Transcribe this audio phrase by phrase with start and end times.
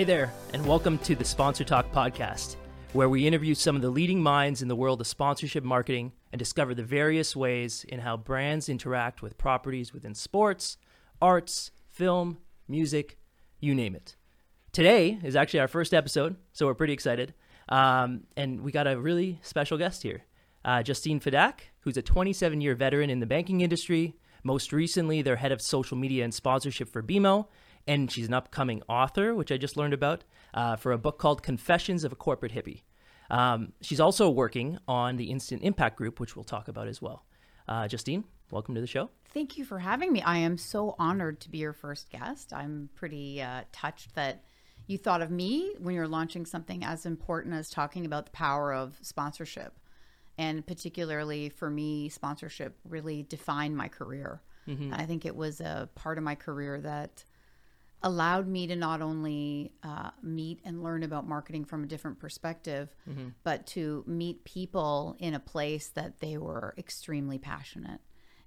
[0.00, 2.56] Hey there, and welcome to the Sponsor Talk podcast,
[2.94, 6.38] where we interview some of the leading minds in the world of sponsorship marketing and
[6.38, 10.78] discover the various ways in how brands interact with properties within sports,
[11.20, 13.18] arts, film, music,
[13.58, 14.16] you name it.
[14.72, 17.34] Today is actually our first episode, so we're pretty excited.
[17.68, 20.22] Um, and we got a really special guest here,
[20.64, 24.16] uh, Justine Fedak, who's a 27 year veteran in the banking industry.
[24.44, 27.48] Most recently, they're head of social media and sponsorship for BMO,
[27.86, 31.42] and she's an upcoming author, which I just learned about, uh, for a book called
[31.42, 32.82] Confessions of a Corporate Hippie.
[33.30, 37.24] Um, she's also working on the Instant Impact Group, which we'll talk about as well.
[37.68, 39.10] Uh, Justine, welcome to the show.
[39.32, 40.22] Thank you for having me.
[40.22, 42.52] I am so honored to be your first guest.
[42.52, 44.44] I'm pretty uh, touched that
[44.88, 48.74] you thought of me when you're launching something as important as talking about the power
[48.74, 49.78] of sponsorship.
[50.36, 54.42] And particularly for me, sponsorship really defined my career.
[54.66, 54.92] Mm-hmm.
[54.92, 57.24] I think it was a part of my career that
[58.02, 62.94] allowed me to not only uh, meet and learn about marketing from a different perspective,
[63.08, 63.28] mm-hmm.
[63.42, 68.00] but to meet people in a place that they were extremely passionate.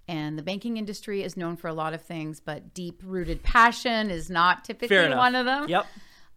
[0.08, 4.10] And the banking industry is known for a lot of things, but deep rooted passion
[4.10, 5.70] is not typically one of them.
[5.70, 5.86] Yep.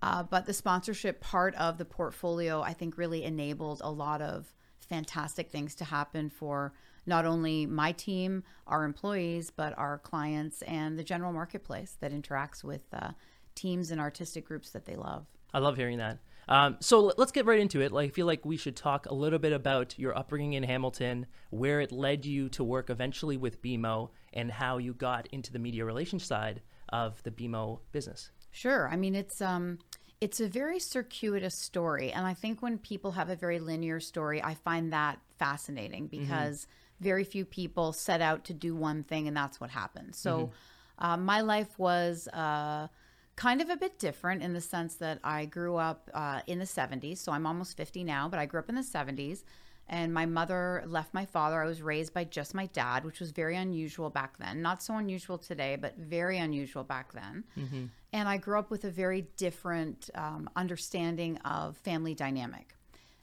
[0.02, 4.46] Uh, but the sponsorship part of the portfolio, I think, really enabled a lot of
[4.78, 6.74] fantastic things to happen for
[7.06, 12.64] not only my team, our employees, but our clients and the general marketplace that interacts
[12.64, 13.12] with uh,
[13.54, 15.26] teams and artistic groups that they love.
[15.54, 16.18] I love hearing that.
[16.48, 17.92] Um, so let's get right into it.
[17.92, 21.26] Like, I feel like we should talk a little bit about your upbringing in Hamilton,
[21.50, 25.58] where it led you to work eventually with BMO, and how you got into the
[25.58, 28.30] media relations side of the BMO business.
[28.52, 28.88] Sure.
[28.88, 29.78] I mean, it's um,
[30.20, 34.42] it's a very circuitous story, and I think when people have a very linear story,
[34.42, 36.22] I find that fascinating mm-hmm.
[36.22, 36.62] because.
[36.62, 40.14] Mm-hmm very few people set out to do one thing, and that's what happened.
[40.14, 41.04] So, mm-hmm.
[41.04, 42.88] uh, my life was uh,
[43.36, 46.64] kind of a bit different in the sense that I grew up uh, in the
[46.64, 47.18] 70s.
[47.18, 49.44] So, I'm almost 50 now, but I grew up in the 70s.
[49.88, 51.62] And my mother left my father.
[51.62, 54.60] I was raised by just my dad, which was very unusual back then.
[54.60, 57.44] Not so unusual today, but very unusual back then.
[57.56, 57.84] Mm-hmm.
[58.12, 62.74] And I grew up with a very different um, understanding of family dynamic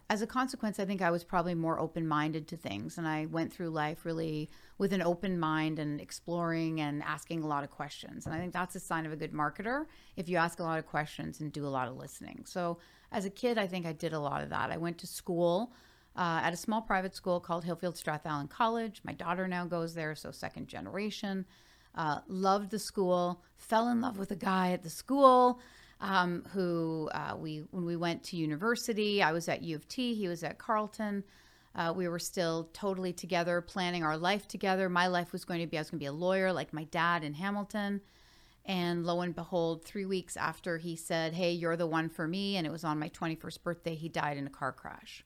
[0.09, 2.97] as a consequence, I think I was probably more open minded to things.
[2.97, 7.47] And I went through life really with an open mind and exploring and asking a
[7.47, 8.25] lot of questions.
[8.25, 9.85] And I think that's a sign of a good marketer
[10.17, 12.43] if you ask a lot of questions and do a lot of listening.
[12.45, 12.77] So
[13.11, 14.71] as a kid, I think I did a lot of that.
[14.71, 15.73] I went to school.
[16.15, 19.01] Uh, at a small private school called Hillfield Strathallan College.
[19.03, 21.43] My daughter now goes there, so second generation.
[21.95, 25.59] Uh, loved the school, fell in love with a guy at the school
[26.03, 30.13] um, who uh, we when we went to university, I was at U of T,
[30.13, 31.23] he was at Carleton.
[31.75, 34.89] Uh, we were still totally together, planning our life together.
[34.89, 36.83] My life was going to be I was going to be a lawyer, like my
[36.83, 38.01] dad in Hamilton.
[38.65, 42.57] And lo and behold, three weeks after he said, "Hey, you're the one for me,"
[42.57, 45.23] and it was on my 21st birthday, he died in a car crash.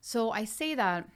[0.00, 1.08] So I say that,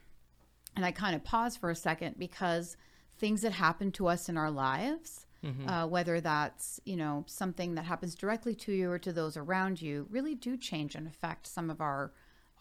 [0.74, 2.78] and I kind of pause for a second because
[3.18, 5.68] things that happen to us in our lives mm-hmm.
[5.68, 9.82] uh, whether that's you know something that happens directly to you or to those around
[9.82, 12.12] you, really do change and affect some of our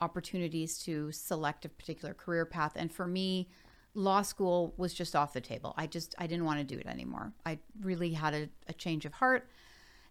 [0.01, 2.73] opportunities to select a particular career path.
[2.75, 3.49] And for me,
[3.93, 5.73] law school was just off the table.
[5.77, 7.33] I just I didn't want to do it anymore.
[7.45, 9.47] I really had a, a change of heart.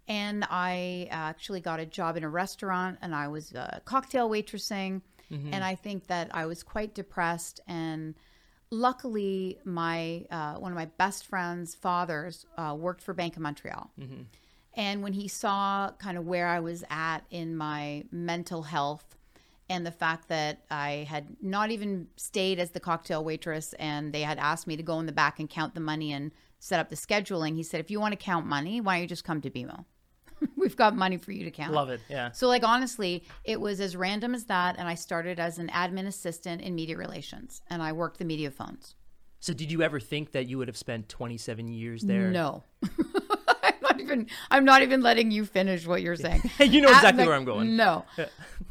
[0.09, 5.01] And I actually got a job in a restaurant and I was uh, cocktail waitressing.
[5.31, 5.55] Mm-hmm.
[5.55, 8.15] And I think that I was quite depressed and
[8.73, 13.91] luckily, my uh, one of my best friends' fathers uh, worked for Bank of Montreal.
[14.01, 14.23] Mm-hmm.
[14.75, 19.05] And when he saw kind of where I was at in my mental health
[19.69, 24.23] and the fact that I had not even stayed as the cocktail waitress and they
[24.23, 26.89] had asked me to go in the back and count the money and set up
[26.89, 29.43] the scheduling, he said, if you want to count money, why don't you just come
[29.43, 29.85] to BMO?
[30.57, 31.73] We've got money for you to count.
[31.73, 32.01] Love it.
[32.09, 32.33] Yeah.
[32.33, 34.77] So, like, honestly, it was as random as that.
[34.79, 38.51] And I started as an admin assistant in media relations and I worked the media
[38.51, 38.95] phones.
[39.41, 42.31] So, did you ever think that you would have spent 27 years there?
[42.31, 42.65] No.
[43.65, 46.43] I'm not even I'm not even letting you finish what you're saying.
[46.61, 47.77] you know exactly where I'm going.
[47.77, 48.05] No.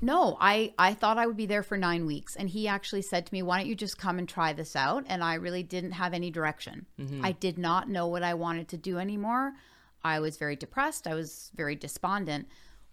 [0.01, 3.25] no, I I thought I would be there for 9 weeks and he actually said
[3.25, 5.91] to me, "Why don't you just come and try this out?" And I really didn't
[5.91, 6.85] have any direction.
[6.99, 7.25] Mm-hmm.
[7.25, 9.53] I did not know what I wanted to do anymore.
[10.03, 11.07] I was very depressed.
[11.07, 12.47] I was very despondent.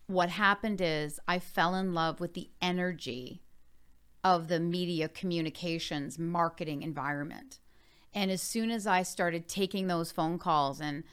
[0.07, 3.43] What happened is I fell in love with the energy
[4.25, 7.61] of the media communications marketing environment.
[8.15, 11.05] And as soon as I started taking those phone calls and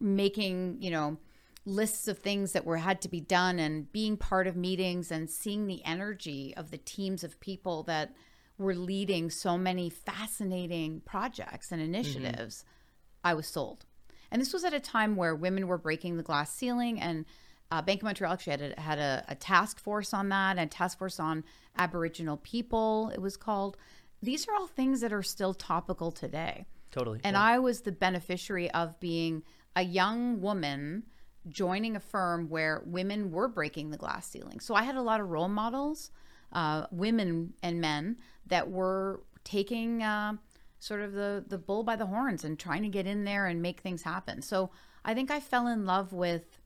[0.00, 1.18] making, you know,
[1.64, 5.28] lists of things that were had to be done and being part of meetings and
[5.28, 8.14] seeing the energy of the teams of people that
[8.56, 13.28] were leading so many fascinating projects and initiatives, mm-hmm.
[13.28, 13.84] I was sold.
[14.30, 17.24] And this was at a time where women were breaking the glass ceiling and
[17.70, 20.70] uh, Bank of Montreal actually had a, had a, a task force on that, and
[20.70, 21.44] task force on
[21.76, 23.10] Aboriginal people.
[23.14, 23.76] It was called.
[24.22, 26.66] These are all things that are still topical today.
[26.90, 27.20] Totally.
[27.22, 27.42] And yeah.
[27.42, 29.42] I was the beneficiary of being
[29.76, 31.04] a young woman
[31.48, 34.60] joining a firm where women were breaking the glass ceiling.
[34.60, 36.10] So I had a lot of role models,
[36.52, 38.16] uh, women and men
[38.46, 40.34] that were taking uh,
[40.78, 43.60] sort of the the bull by the horns and trying to get in there and
[43.62, 44.42] make things happen.
[44.42, 44.70] So
[45.04, 46.58] I think I fell in love with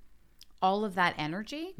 [0.61, 1.75] all of that energy.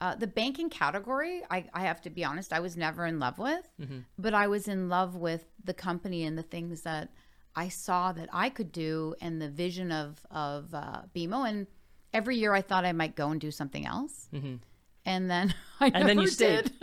[0.00, 3.38] Uh, the banking category, I, I have to be honest, I was never in love
[3.38, 3.68] with,
[4.16, 7.10] but I was in love with the company and the things that
[7.56, 11.48] I saw that I could do and the vision of of uh, BMO.
[11.48, 11.66] And
[12.12, 14.28] every year I thought I might go and do something else,
[15.04, 16.70] and then I and then never you stayed.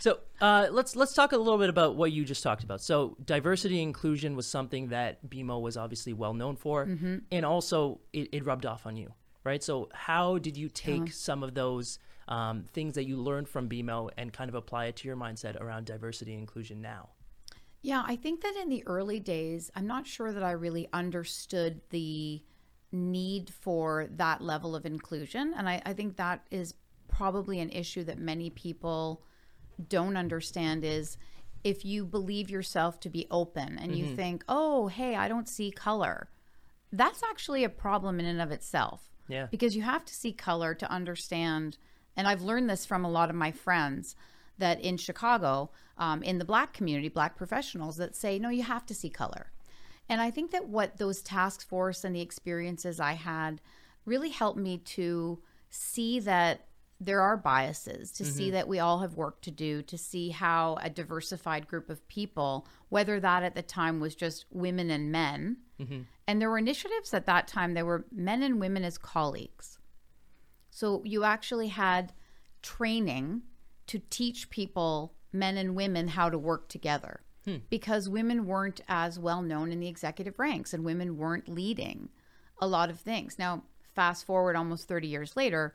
[0.00, 2.80] so uh, let's let's talk a little bit about what you just talked about.
[2.80, 7.16] So diversity inclusion was something that BMO was obviously well known for, Mm-hmm.
[7.32, 9.12] and also it, it rubbed off on you,
[9.44, 9.62] right?
[9.62, 11.98] So how did you take some of those
[12.28, 15.60] um, things that you learned from BMO and kind of apply it to your mindset
[15.60, 17.08] around diversity inclusion now?
[17.82, 21.80] Yeah, I think that in the early days, I'm not sure that I really understood
[21.90, 22.42] the
[22.92, 25.54] need for that level of inclusion.
[25.56, 26.74] And I, I think that is
[27.08, 29.22] probably an issue that many people
[29.80, 31.16] don't understand is
[31.62, 35.70] if you believe yourself to be open and you think, oh, hey, I don't see
[35.70, 36.28] color,
[36.92, 39.10] that's actually a problem in and of itself.
[39.28, 39.46] Yeah.
[39.50, 41.78] Because you have to see color to understand.
[42.16, 44.16] And I've learned this from a lot of my friends
[44.58, 48.86] that in Chicago, um, in the black community, black professionals that say, no, you have
[48.86, 49.52] to see color.
[50.08, 53.60] And I think that what those task force and the experiences I had
[54.04, 55.40] really helped me to
[55.70, 56.66] see that
[57.00, 58.52] there are biases, to see mm-hmm.
[58.52, 62.68] that we all have work to do, to see how a diversified group of people,
[62.90, 66.02] whether that at the time was just women and men, mm-hmm.
[66.28, 69.78] and there were initiatives at that time, there were men and women as colleagues.
[70.70, 72.12] So you actually had
[72.62, 73.42] training
[73.86, 77.22] to teach people, men and women, how to work together.
[77.46, 77.56] Hmm.
[77.70, 82.10] Because women weren't as well known in the executive ranks and women weren't leading
[82.60, 83.38] a lot of things.
[83.38, 83.62] Now,
[83.94, 85.74] fast forward almost 30 years later,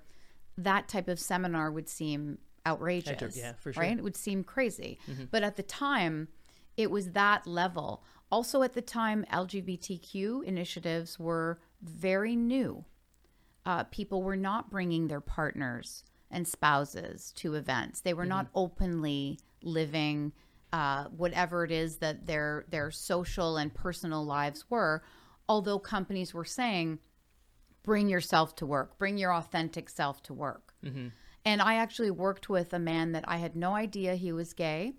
[0.57, 3.35] that type of seminar would seem outrageous.
[3.37, 3.83] yeah, for sure.
[3.83, 3.97] Right?
[3.97, 4.99] It would seem crazy.
[5.31, 6.29] But at the time,
[6.77, 8.03] it was that level.
[8.31, 12.85] Also, at the time, LGBTQ initiatives were very new
[13.65, 18.01] uh, people were not bringing their partners and spouses to events.
[18.01, 20.33] They were not openly living
[20.71, 25.03] uh, whatever it is that their their social and personal lives were.
[25.47, 26.99] Although companies were saying,
[27.85, 28.97] "Bring yourself to work.
[28.97, 30.73] Bring your authentic self to work."
[31.45, 34.93] And I actually worked with a man that I had no idea he was gay,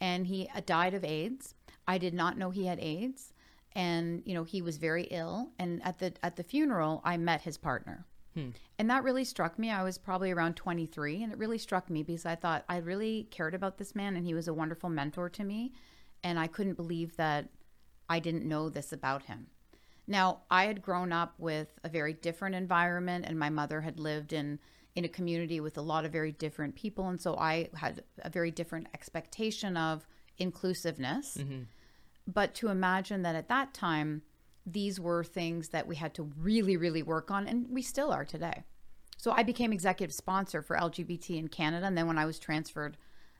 [0.00, 1.54] and he uh, died of AIDS.
[1.88, 3.32] I did not know he had AIDS,
[3.72, 5.50] and you know he was very ill.
[5.58, 8.06] And at the at the funeral, I met his partner,
[8.78, 9.70] and that really struck me.
[9.70, 13.26] I was probably around 23, and it really struck me because I thought I really
[13.32, 15.72] cared about this man, and he was a wonderful mentor to me,
[16.22, 17.48] and I couldn't believe that
[18.08, 19.48] I didn't know this about him.
[20.08, 24.32] Now, I had grown up with a very different environment, and my mother had lived
[24.32, 24.58] in
[24.96, 28.30] in a community with a lot of very different people, and so I had a
[28.30, 30.04] very different expectation of
[30.38, 31.36] inclusiveness.
[32.26, 34.22] But to imagine that at that time,
[34.66, 38.24] these were things that we had to really, really work on, and we still are
[38.24, 38.64] today.
[39.18, 42.96] So I became executive sponsor for LGBT in Canada, and then when I was transferred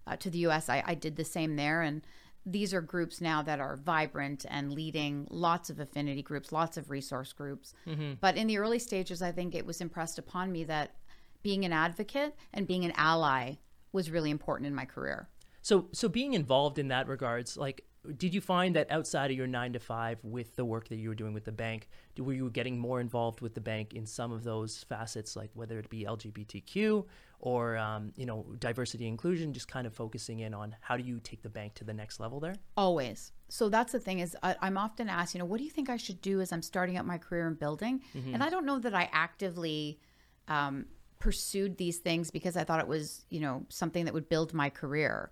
[0.06, 1.82] uh, to the U.S., I, I did the same there.
[1.82, 2.02] And
[2.46, 6.90] these are groups now that are vibrant and leading lots of affinity groups, lots of
[6.90, 7.74] resource groups.
[7.86, 8.14] Mm-hmm.
[8.20, 10.94] But in the early stages, I think it was impressed upon me that
[11.42, 13.54] being an advocate and being an ally
[13.92, 15.28] was really important in my career.
[15.62, 17.84] So, so being involved in that regards, like,
[18.16, 21.08] did you find that outside of your nine to five with the work that you
[21.08, 21.88] were doing with the bank,
[22.18, 25.78] were you getting more involved with the bank in some of those facets, like whether
[25.78, 27.04] it be LGBTQ
[27.40, 31.20] or um, you know diversity inclusion, just kind of focusing in on how do you
[31.20, 32.56] take the bank to the next level there?
[32.76, 33.32] Always.
[33.48, 35.88] So that's the thing is I, I'm often asked, you know, what do you think
[35.88, 38.02] I should do as I'm starting out my career in building?
[38.34, 40.00] And I don't know that I actively
[40.48, 40.86] um,
[41.18, 44.70] pursued these things because I thought it was, you know, something that would build my
[44.70, 45.30] career.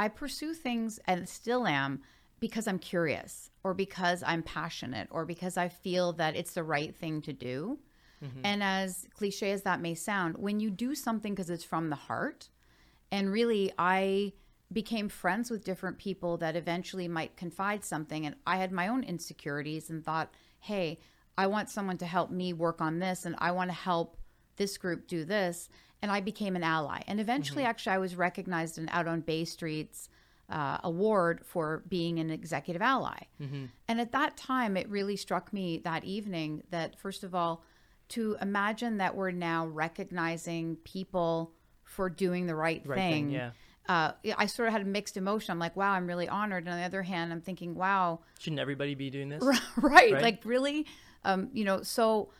[0.00, 2.00] I pursue things and still am
[2.40, 6.96] because I'm curious or because I'm passionate or because I feel that it's the right
[6.96, 7.78] thing to do.
[8.24, 8.40] Mm-hmm.
[8.42, 11.96] And as cliche as that may sound, when you do something because it's from the
[11.96, 12.48] heart,
[13.12, 14.32] and really, I
[14.72, 18.24] became friends with different people that eventually might confide something.
[18.24, 20.98] And I had my own insecurities and thought, hey,
[21.36, 24.16] I want someone to help me work on this, and I want to help
[24.56, 25.68] this group do this.
[26.02, 27.02] And I became an ally.
[27.06, 30.08] And eventually, actually, I was recognized in Out on Bay Street's
[30.48, 33.18] uh, award for being an executive ally.
[33.88, 37.62] And at that time, it really struck me that evening that, first of all,
[38.10, 41.52] to imagine that we're now recognizing people
[41.84, 43.12] for doing the right, Right thing.
[43.26, 43.50] thing, yeah.
[43.88, 45.50] Uh, I sort of had a mixed emotion.
[45.52, 46.64] I'm like, wow, I'm really honored.
[46.64, 49.42] And on the other hand, I'm thinking, wow, Shouldn't everybody be doing this?
[49.76, 50.22] right, Right.
[50.22, 50.86] like really,
[51.24, 51.82] um, you know.
[51.82, 52.30] So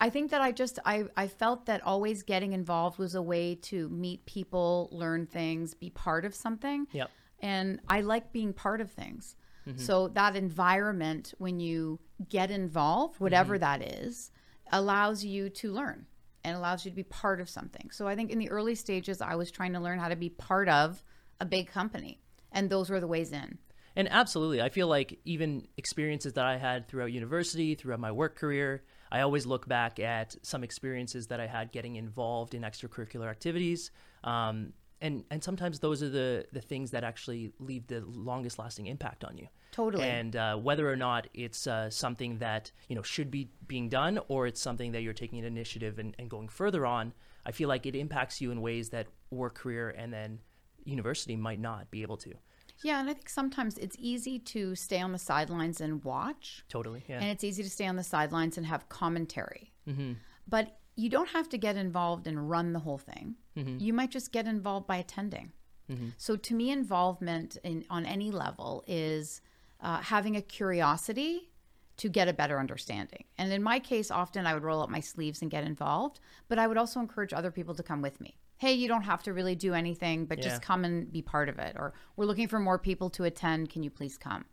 [0.00, 3.54] I think that I just I I felt that always getting involved was a way
[3.62, 6.86] to meet people, learn things, be part of something.
[6.92, 7.10] Yep.
[7.40, 9.36] And I like being part of things.
[9.66, 9.78] Mm-hmm.
[9.78, 13.80] So that environment, when you get involved, whatever mm-hmm.
[13.80, 14.30] that is,
[14.72, 16.06] allows you to learn
[16.44, 17.90] and allows you to be part of something.
[17.90, 20.30] So I think in the early stages, I was trying to learn how to be
[20.30, 21.02] part of
[21.40, 22.20] a big company,
[22.52, 23.58] and those were the ways in.
[23.96, 28.36] And absolutely, I feel like even experiences that I had throughout university, throughout my work
[28.36, 33.28] career, I always look back at some experiences that I had getting involved in extracurricular
[33.28, 33.90] activities.
[34.24, 38.86] Um, and, and sometimes those are the, the things that actually leave the longest lasting
[38.86, 39.48] impact on you.
[39.72, 40.04] Totally.
[40.04, 44.18] And uh, whether or not it's uh, something that you know should be being done,
[44.28, 47.14] or it's something that you're taking an initiative and, and going further on,
[47.46, 50.40] I feel like it impacts you in ways that work career and then
[50.84, 52.34] university might not be able to.
[52.82, 57.04] Yeah, and I think sometimes it's easy to stay on the sidelines and watch, Totally.
[57.08, 57.20] Yeah.
[57.20, 59.72] and it's easy to stay on the sidelines and have commentary.
[59.88, 60.12] Mm-hmm.
[60.48, 63.36] But you don't have to get involved and run the whole thing.
[63.56, 63.78] Mm-hmm.
[63.80, 65.52] You might just get involved by attending.
[65.90, 66.08] Mm-hmm.
[66.16, 69.40] So to me, involvement in, on any level is
[69.80, 71.50] uh, having a curiosity
[71.96, 73.24] to get a better understanding.
[73.36, 76.58] And in my case, often I would roll up my sleeves and get involved, but
[76.58, 78.38] I would also encourage other people to come with me.
[78.60, 80.44] Hey, you don't have to really do anything, but Yeah.
[80.44, 81.76] just come and be part of it.
[81.78, 83.70] Or we're looking for more people to attend.
[83.70, 84.44] Can you please come?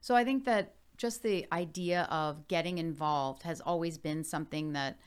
[0.00, 4.98] So I think that just the idea of getting involved has always been something that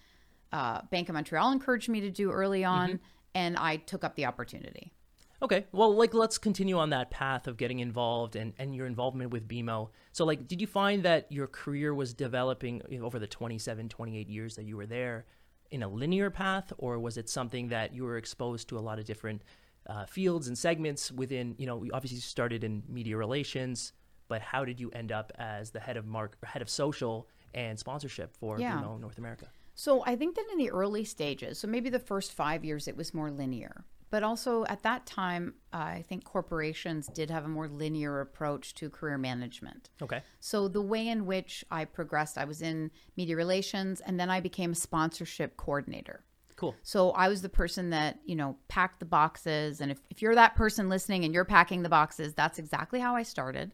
[0.54, 3.02] uh, Bank of Montreal encouraged me to do early on,
[3.34, 4.94] and I took up the opportunity.
[5.42, 5.66] Okay.
[5.74, 9.50] Well, like let's continue on that path of getting involved and, and your involvement with
[9.50, 9.90] BMO.
[10.14, 14.56] So like did you find that your career was developing over the 27, 28 years
[14.56, 15.26] that you were there
[15.75, 18.98] in a linear path or was it something that you were exposed to a lot
[18.98, 19.41] of different
[19.88, 23.91] uh, fields and segments within, you know, you obviously started in media relations,
[24.29, 27.77] but how did you end up as the head of mark head of social and
[27.77, 28.79] sponsorship for Yeah.
[28.79, 29.48] North America?
[29.75, 32.96] So I think that in the early stages, so maybe the first five years, it
[32.96, 33.84] was more linear.
[34.15, 38.74] But also at that time, uh, I think corporations did have a more linear approach
[38.75, 39.89] to career management.
[40.01, 40.22] Okay.
[40.39, 44.39] So the way in which I progressed, I was in media relations and then I
[44.39, 46.24] became a sponsorship coordinator.
[46.55, 46.75] Cool.
[46.81, 49.81] So I was the person that, you know, packed the boxes.
[49.81, 53.17] And if, if you're that person listening and you're packing the boxes, that's exactly how
[53.17, 53.74] I started.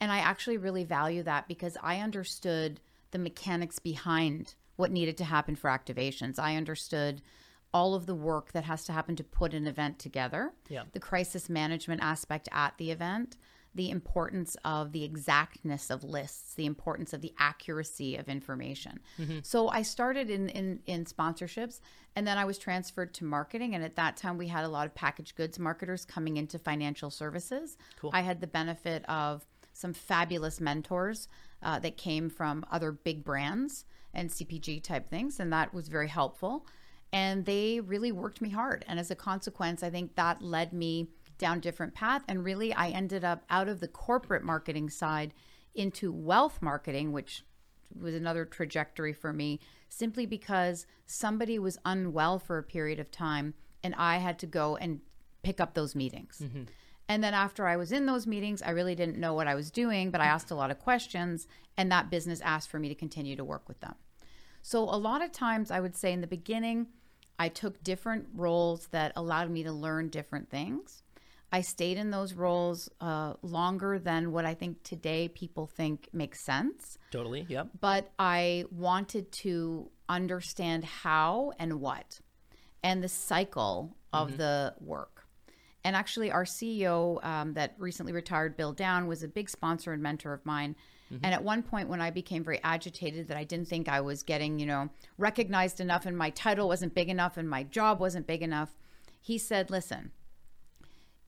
[0.00, 2.80] And I actually really value that because I understood
[3.10, 6.38] the mechanics behind what needed to happen for activations.
[6.38, 7.20] I understood
[7.74, 10.84] all of the work that has to happen to put an event together, Yeah.
[10.92, 13.36] the crisis management aspect at the event,
[13.74, 19.00] the importance of the exactness of lists, the importance of the accuracy of information.
[19.42, 21.80] So I started in, in in sponsorships
[22.14, 24.86] and then I was transferred to marketing and at that time we had a lot
[24.86, 27.78] of packaged goods marketers coming into financial services.
[27.98, 28.10] Cool.
[28.12, 31.26] I had the benefit of some fabulous mentors
[31.62, 36.08] uh, that came from other big brands and CPG type things and that was very
[36.08, 36.66] helpful
[37.12, 38.84] and they really worked me hard.
[38.88, 42.22] And as a consequence i think that led me down a different path.
[42.28, 45.34] And really i ended up out of the corporate marketing side
[45.74, 47.44] into wealth marketing which
[47.98, 53.54] was another trajectory for me simply because somebody was unwell for a period of time
[53.82, 55.00] and i had to go and
[55.42, 56.40] pick up those meetings.
[56.42, 56.62] Mm-hmm.
[57.08, 59.70] And then after I was in those meetings, I really didn't know what I was
[59.70, 62.94] doing, but I asked a lot of questions, and that business asked for me to
[62.94, 63.94] continue to work with them.
[64.62, 66.86] So, a lot of times, I would say in the beginning,
[67.38, 71.02] I took different roles that allowed me to learn different things.
[71.54, 76.40] I stayed in those roles uh, longer than what I think today people think makes
[76.40, 77.44] sense, Totally.
[77.46, 77.68] Yep.
[77.80, 82.20] but I wanted to understand how and what
[82.82, 85.26] and the cycle of the work.
[85.84, 90.02] And actually, our CEO um, that recently retired, Bill Downe, was a big sponsor and
[90.02, 90.76] mentor of mine.
[91.12, 91.24] Mm-hmm.
[91.24, 94.22] And at one point, when I became very agitated that I didn't think I was
[94.22, 94.88] getting, you know,
[95.18, 98.70] recognized enough and my title wasn't big enough and my job wasn't big enough,
[99.20, 100.10] he said, listen,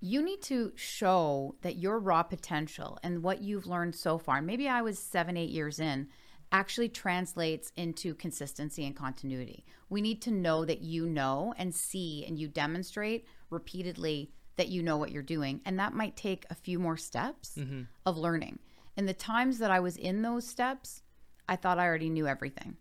[0.01, 4.69] you need to show that your raw potential and what you've learned so far, maybe
[4.69, 6.09] I was seven, eight years in,
[6.53, 9.65] actually translates into consistency and continuity.
[9.89, 14.83] We need to know that you know and see and you demonstrate repeatedly that you
[14.83, 15.61] know what you're doing.
[15.65, 17.83] And that might take a few more steps mm-hmm.
[18.07, 18.59] of learning.
[18.97, 21.03] And the times that I was in those steps,
[21.49, 22.77] I thought I already knew everything.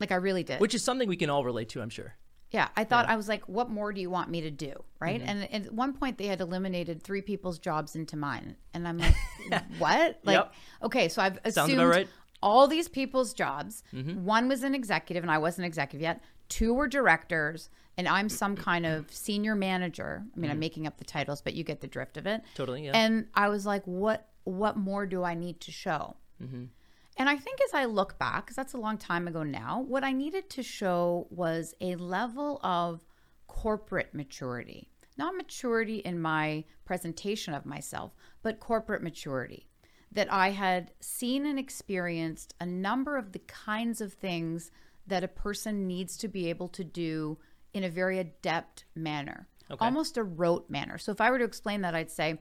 [0.00, 0.60] Like I really did.
[0.60, 2.16] Which is something we can all relate to, I'm sure.
[2.50, 4.84] Yeah, I thought I was like, what more do you want me to do?
[5.00, 5.20] Right.
[5.24, 8.56] And, and at one point, they had eliminated three people's jobs into mine.
[8.72, 9.14] And I'm like,
[9.78, 10.20] what?
[10.22, 10.54] Like, Yep.
[10.84, 12.08] okay, so I've assumed right.
[12.42, 13.82] all these people's jobs.
[13.92, 14.24] Mm-hmm.
[14.24, 16.22] One was an executive, and I wasn't executive yet.
[16.48, 20.24] Two were directors, and I'm some kind of senior manager.
[20.34, 22.42] I mean, I'm making up the titles, but you get the drift of it.
[22.42, 22.54] Mm-hmm.
[22.54, 22.92] Totally, yeah.
[22.94, 26.16] And I was like, what What more do I need to show?
[26.42, 26.64] Mm-hmm.
[27.18, 30.04] And I think as I look back, because that's a long time ago now, what
[30.04, 33.04] I needed to show was a level of
[33.46, 34.90] corporate maturity.
[35.18, 39.66] Not maturity in my presentation of myself, but corporate maturity.
[40.12, 44.70] That I had seen and experienced a number of the kinds of things
[45.06, 47.38] that a person needs to be able to do
[47.72, 49.48] in a very adept manner,
[49.80, 50.98] almost a rote manner.
[50.98, 52.40] So if I were to explain that, I'd say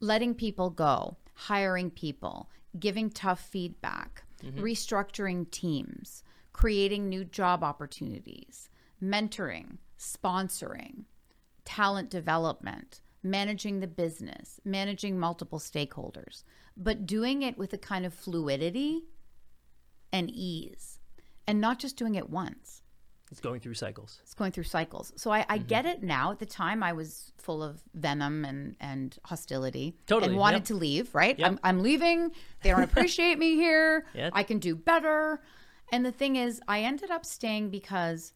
[0.00, 4.60] letting people go, hiring people, giving tough feedback, mm-hmm.
[4.60, 8.68] restructuring teams, creating new job opportunities,
[9.02, 11.04] mentoring, sponsoring,
[11.64, 16.42] talent development, managing the business, managing multiple stakeholders,
[16.76, 19.02] but doing it with a kind of fluidity
[20.12, 20.98] and ease
[21.46, 22.82] and not just doing it once.
[23.30, 24.20] It's going through cycles.
[24.22, 25.12] It's going through cycles.
[25.16, 25.66] So I, I mm-hmm.
[25.66, 26.30] get it now.
[26.30, 30.64] At the time, I was full of venom and, and hostility Totally, and wanted yep.
[30.66, 31.36] to leave, right?
[31.38, 31.48] Yep.
[31.48, 32.30] I'm, I'm leaving.
[32.62, 34.06] They don't appreciate me here.
[34.14, 34.30] Yeah.
[34.32, 35.42] I can do better.
[35.92, 38.32] And the thing is, I ended up staying because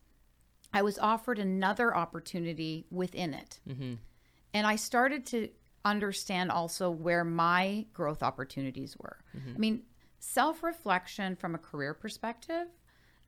[0.75, 3.61] I was offered another opportunity within it.
[3.68, 3.94] Mm-hmm.
[4.52, 5.49] And I started to
[5.85, 9.18] understand also where my growth opportunities were.
[9.37, 9.52] Mm-hmm.
[9.54, 9.82] I mean,
[10.18, 12.66] self reflection from a career perspective,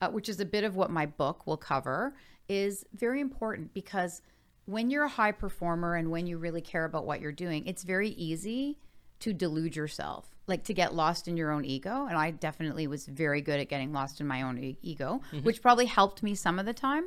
[0.02, 2.14] uh, which is a bit of what my book will cover,
[2.49, 4.21] is very important because
[4.66, 7.85] when you're a high performer and when you really care about what you're doing, it's
[7.85, 8.78] very easy
[9.21, 12.06] to delude yourself, like to get lost in your own ego.
[12.06, 15.62] And I definitely was very good at getting lost in my own e- ego, which
[15.62, 17.04] probably helped me some of the time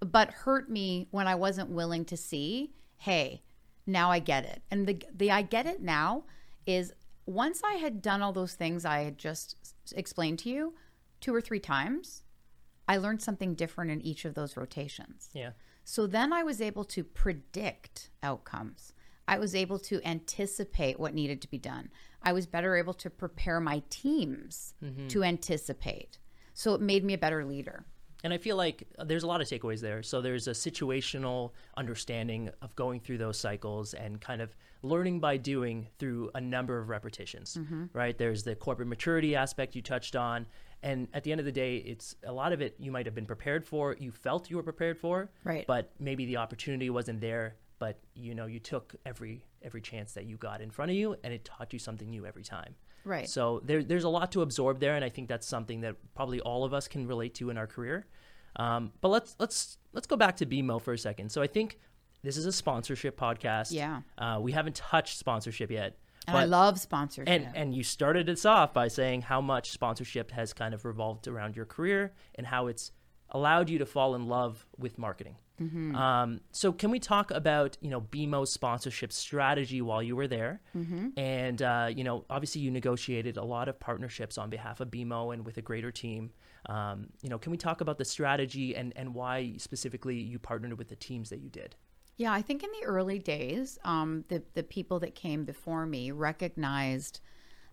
[0.00, 3.42] but hurt me when I wasn't willing to see, hey,
[3.86, 4.62] now I get it.
[4.70, 6.24] And the the I get it now
[6.66, 6.92] is
[7.24, 9.56] once I had done all those things I had just
[9.94, 10.74] explained to you
[11.22, 12.24] two or three times,
[12.86, 15.30] I learned something different in each of those rotations.
[15.32, 15.52] Yeah.
[15.84, 18.92] So then I was able to predict outcomes.
[19.26, 21.90] I was able to anticipate what needed to be done.
[22.22, 25.08] I was better able to prepare my teams mm-hmm.
[25.08, 26.18] to anticipate.
[26.54, 27.86] So it made me a better leader.
[28.24, 30.02] And I feel like there's a lot of takeaways there.
[30.02, 35.36] So there's a situational understanding of going through those cycles and kind of learning by
[35.36, 37.86] doing through a number of repetitions, mm-hmm.
[37.92, 38.16] right?
[38.16, 40.46] There's the corporate maturity aspect you touched on.
[40.82, 43.14] And at the end of the day, it's a lot of it you might have
[43.14, 45.64] been prepared for, you felt you were prepared for, Right.
[45.66, 50.24] but maybe the opportunity wasn't there, but you know, you took every every chance that
[50.24, 52.74] you got in front of you and it taught you something new every time.
[53.04, 53.28] Right.
[53.28, 56.40] So there, there's a lot to absorb there, and I think that's something that probably
[56.40, 58.06] all of us can relate to in our career.
[58.56, 61.30] Um, but let's let's let's go back to BMO for a second.
[61.30, 61.78] So I think
[62.22, 63.72] this is a sponsorship podcast.
[63.72, 64.02] Yeah.
[64.18, 65.96] Uh, we haven't touched sponsorship yet.
[66.28, 67.28] And I love sponsorship.
[67.28, 71.26] and and you started us off by saying how much sponsorship has kind of revolved
[71.28, 72.92] around your career and how it's
[73.30, 75.36] allowed you to fall in love with marketing.
[75.94, 80.60] Um, so can we talk about you know BMO's sponsorship strategy while you were there?
[81.16, 85.32] And uh, you know, obviously you negotiated a lot of partnerships on behalf of BMO
[85.32, 86.32] and with a greater team.
[86.66, 90.78] Um, you know, can we talk about the strategy and and why specifically you partnered
[90.78, 91.76] with the teams that you did?
[92.16, 96.10] Yeah, I think in the early days, um, the the people that came before me
[96.10, 97.20] recognized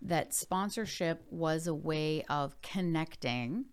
[0.02, 3.66] that sponsorship was a way of connecting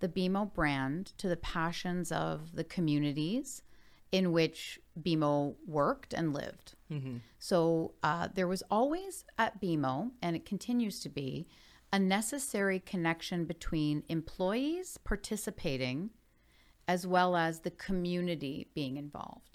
[0.00, 3.62] the BMO brand to the passions of the communities
[4.10, 6.74] in which BMO worked and lived.
[7.38, 11.48] So uh, there was always at BMO, and it continues to be,
[11.90, 16.10] a necessary connection between employees participating
[16.86, 19.51] as well as the community being involved.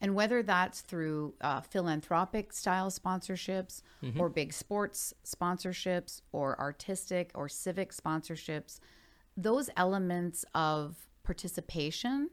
[0.00, 3.82] And whether that's through uh, philanthropic style sponsorships
[4.18, 8.78] or big sports sponsorships or artistic or civic sponsorships,
[9.36, 12.30] those elements of participation,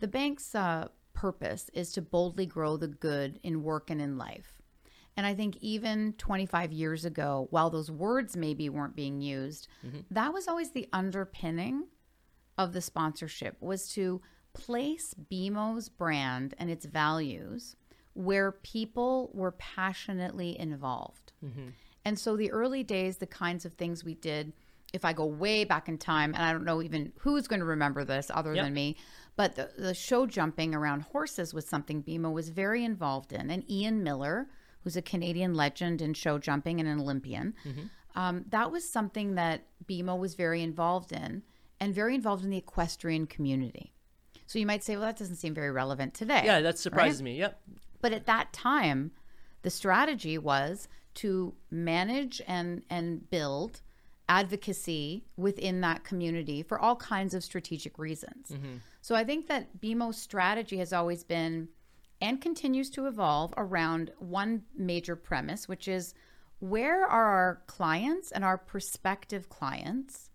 [0.00, 4.60] the bank's uh, purpose is to boldly grow the good in work and in life.
[5.16, 9.66] And I think even 25 years ago, while those words maybe weren't being used,
[10.10, 11.88] that was always the underpinning
[12.56, 14.20] of the sponsorship was to
[14.52, 17.76] place BMO's brand and its values
[18.14, 21.32] where people were passionately involved.
[22.04, 24.52] And so the early days, the kinds of things we did,
[24.92, 27.66] if I go way back in time, and I don't know even who's going to
[27.66, 28.64] remember this other Yep.
[28.64, 28.96] than me,
[29.36, 33.50] but the, the show jumping around horses was something BMO was very involved in.
[33.50, 34.48] And Ian Millar,
[34.82, 37.54] who's a Canadian legend in show jumping and an Olympian,
[38.16, 41.42] um, that was something that BMO was very involved in
[41.78, 43.92] and very involved in the equestrian community.
[44.48, 46.40] So you might say, well, that doesn't seem very relevant today.
[46.42, 47.38] Yeah, that surprises me.
[47.38, 47.60] Yep.
[48.00, 49.12] But at that time,
[49.60, 53.82] the strategy was to manage and and build
[54.26, 58.50] advocacy within that community for all kinds of strategic reasons.
[58.50, 58.76] Mm-hmm.
[59.02, 61.68] So I think that BMO's strategy has always been
[62.20, 66.14] and continues to evolve around one major premise, which is
[66.60, 70.30] where are our clients and our prospective clients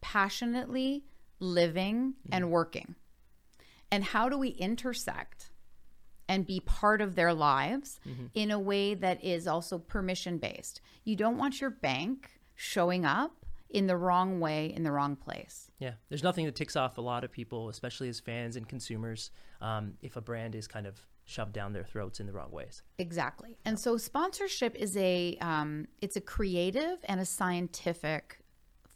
[0.00, 1.04] passionately
[1.38, 2.52] living and mm-hmm.
[2.52, 2.94] working?
[3.90, 5.50] And how do we intersect
[6.28, 8.00] and be part of their lives
[8.34, 10.80] in a way that is also permission based?
[11.04, 15.70] You don't want your bank showing up in the wrong way in the wrong place.
[15.78, 19.30] Yeah, there's nothing that ticks off a lot of people, especially as fans and consumers,
[19.60, 22.82] um, if a brand is kind of shoved down their throats in the wrong ways.
[22.98, 23.58] Exactly.
[23.64, 28.37] And so sponsorship is a um, it's a creative and a scientific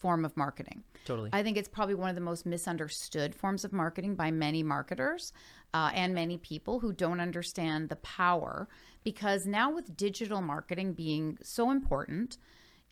[0.02, 0.82] form of marketing.
[1.04, 1.30] Totally.
[1.32, 5.32] I think it's probably one of the most misunderstood forms of marketing by many marketers
[5.72, 8.68] uh, and many people who don't understand the power.
[9.04, 12.36] Because now, with digital marketing being so important,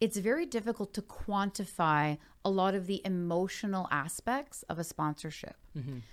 [0.01, 5.57] it's very difficult to quantify a lot of the emotional aspects of a sponsorship.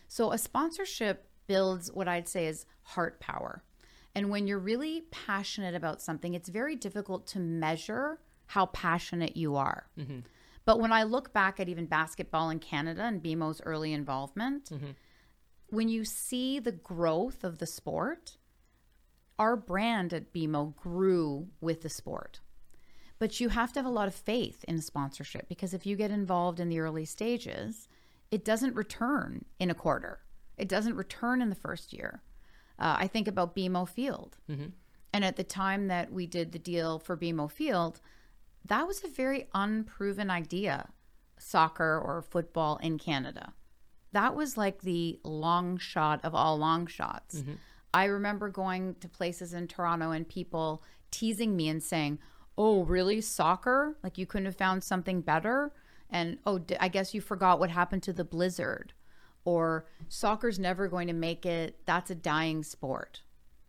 [0.07, 3.63] So, a sponsorship builds what I'd say is heart power.
[4.13, 9.55] And when you're really passionate about something, it's very difficult to measure how passionate you
[9.55, 9.88] are.
[10.67, 14.69] But when I look back at even basketball in Canada and BMO's early involvement,
[15.67, 18.38] when you see the growth of the sport,
[19.39, 22.41] our brand at BMO grew with the sport.
[23.17, 26.12] But you have to have a lot of faith in sponsorship because if you get
[26.12, 27.88] involved in the early stages,
[28.30, 30.19] it doesn't return in a quarter.
[30.58, 32.21] It doesn't return in the first year.
[32.77, 34.38] Uh, I think about BMO Field.
[35.13, 38.01] And at the time that we did the deal for BMO Field,
[38.67, 40.89] that was a very unproven idea
[41.39, 43.53] soccer or football in Canada.
[44.13, 47.36] That was like the long shot of all long shots.
[47.36, 47.53] Mm-hmm.
[47.93, 52.19] I remember going to places in Toronto and people teasing me and saying,
[52.58, 53.21] Oh, really?
[53.21, 53.97] Soccer?
[54.03, 55.73] Like you couldn't have found something better?
[56.10, 58.93] And oh, d- I guess you forgot what happened to the blizzard.
[59.45, 61.80] Or soccer's never going to make it.
[61.86, 63.21] That's a dying sport.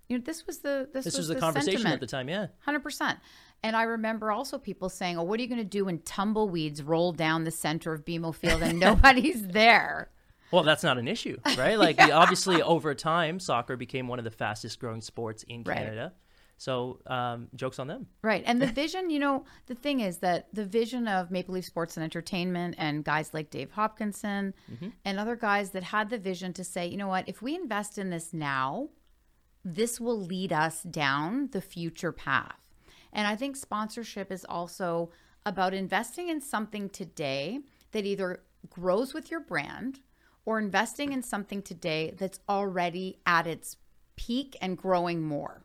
[0.09, 1.95] You know, this was the this, This was the conversation sentiment.
[1.95, 2.47] at the time, yeah.
[2.61, 3.19] Hundred percent.
[3.63, 6.83] And I remember also people saying, "Oh, what are you going to do when tumbleweeds
[6.83, 10.11] roll down the center of BMO Field and nobody's there?"
[10.51, 11.79] Well, that's not an issue, right?
[11.79, 15.77] Like, obviously, over time, soccer became one of the fastest growing sports in Right.
[15.77, 16.13] Canada.
[16.61, 18.07] So, um, jokes on them.
[18.23, 18.43] Right.
[18.47, 21.97] And the vision, you know, the thing is that the vision of Maple Leaf Sports
[21.97, 24.55] and Entertainment and guys like Dave Hopkinson
[25.05, 27.97] and other guys that had the vision to say, you know what, if we invest
[27.99, 28.89] in this now,
[29.65, 32.59] this will lead us down the future path.
[33.13, 35.11] And I think sponsorship is also
[35.47, 37.61] about investing in something today
[37.93, 40.01] that either grows with your brand
[40.45, 43.77] or investing in something today that's already at its
[44.17, 45.63] peak and growing more.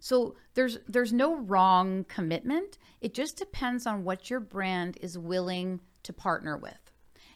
[0.00, 2.78] So there's there's no wrong commitment.
[3.00, 6.92] It just depends on what your brand is willing to partner with.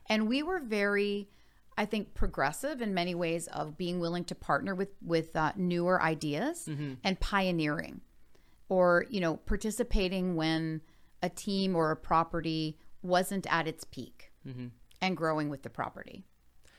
[0.08, 1.28] And we were very
[1.78, 6.00] I think progressive in many ways of being willing to partner with with uh, newer
[6.02, 6.66] ideas
[7.04, 8.00] and pioneering
[8.68, 10.80] or you know participating when
[11.22, 14.32] a team or a property wasn't at its peak
[15.00, 16.24] and growing with the property.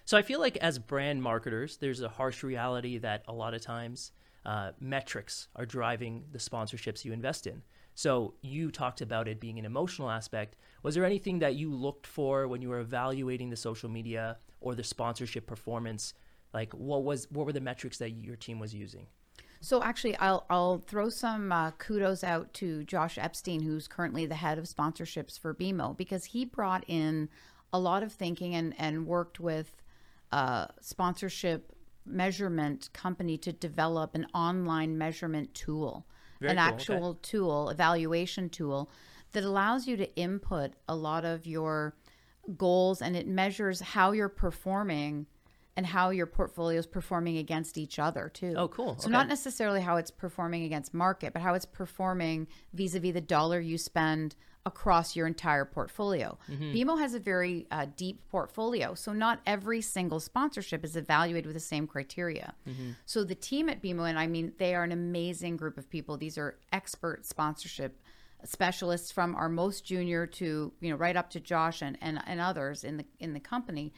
[0.05, 3.61] So I feel like as brand marketers, there's a harsh reality that a lot of
[3.61, 4.11] times
[4.45, 7.61] uh, metrics are driving the sponsorships you invest in.
[7.93, 10.55] So you talked about it being an emotional aspect.
[10.83, 14.75] Was there anything that you looked for when you were evaluating the social media or
[14.75, 16.13] the sponsorship performance?
[16.53, 19.07] Like what was what were the metrics that your team was using?
[19.59, 24.35] So actually, I'll I'll throw some uh, kudos out to Josh Epstein, who's currently the
[24.35, 27.29] head of sponsorships for BMO, because he brought in
[27.73, 29.81] a lot of thinking and and worked with
[30.31, 31.73] a sponsorship
[32.05, 36.05] measurement company to develop an online measurement tool,
[36.39, 36.73] Very an cool, okay.
[36.73, 38.89] actual tool, evaluation tool
[39.33, 41.95] that allows you to input a lot of your
[42.55, 45.25] goals and it measures how you're performing
[45.77, 48.55] and how your portfolio is performing against each other too.
[48.57, 48.97] Oh, cool.
[48.97, 49.11] So Okay.
[49.13, 53.77] not necessarily how it's performing against market, but how it's performing vis-a-vis the dollar you
[53.77, 54.35] spend
[54.65, 56.37] across your entire portfolio.
[56.49, 61.53] BMO has a very uh, deep portfolio, so not every single sponsorship is evaluated with
[61.55, 62.53] the same criteria.
[63.05, 66.17] So the team at BMO, and I mean, they are an amazing group of people.
[66.17, 68.01] These are expert sponsorship
[68.43, 72.39] specialists from our most junior to you know right up to Josh and, and, and
[72.39, 73.93] others in the in the company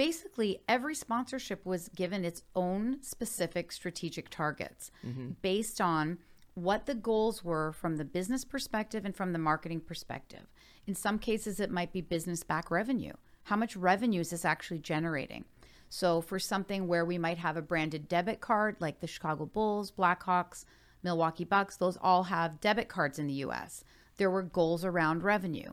[0.00, 5.32] basically every sponsorship was given its own specific strategic targets mm-hmm.
[5.42, 6.16] based on
[6.54, 10.46] what the goals were from the business perspective and from the marketing perspective.
[10.86, 13.12] In some cases, it might be business back revenue.
[13.42, 15.44] How much revenue is this actually generating?
[15.90, 19.90] So, for something where we might have a branded debit card like the Chicago Bulls,
[19.90, 20.64] Blackhawks,
[21.02, 23.84] Milwaukee Bucks, those all have debit cards in the US.
[24.16, 25.72] There were goals around revenue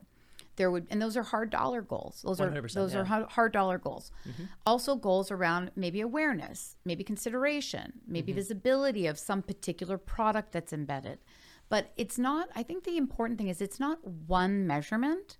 [0.58, 2.20] there would and those are hard dollar goals.
[2.22, 3.00] Those are those yeah.
[3.00, 4.10] are hard dollar goals.
[4.66, 11.18] Also goals around maybe awareness maybe consideration maybe visibility of some particular product that's embedded.
[11.70, 15.38] But it's not i think the important thing is it's not one measurement.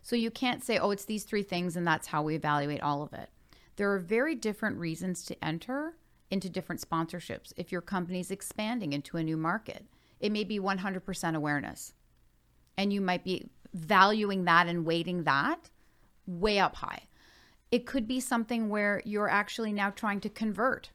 [0.00, 3.02] So you can't say oh it's these three things and that's how we evaluate all
[3.02, 3.28] of it.
[3.76, 5.96] There are very different reasons to enter
[6.30, 7.52] into different sponsorships.
[7.56, 9.86] If your company's expanding into a new market
[10.20, 11.94] it may be 100% awareness.
[12.76, 15.70] And you might be valuing that and weighting that
[16.26, 17.02] way up high.
[17.70, 20.90] It could be something where you're actually now trying to convert.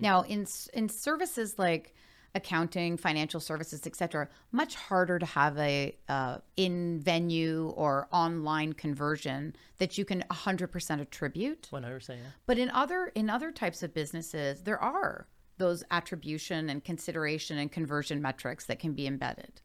[0.00, 1.94] Now, in in services like
[2.34, 9.54] accounting, financial services, etc., much harder to have a uh, in venue or online conversion
[9.78, 11.68] that you can 100% attribute.
[11.70, 12.08] 100%.
[12.08, 12.16] Yeah.
[12.46, 15.26] But in other in other types of businesses, there are
[15.58, 19.60] those attribution and consideration and conversion metrics that can be embedded.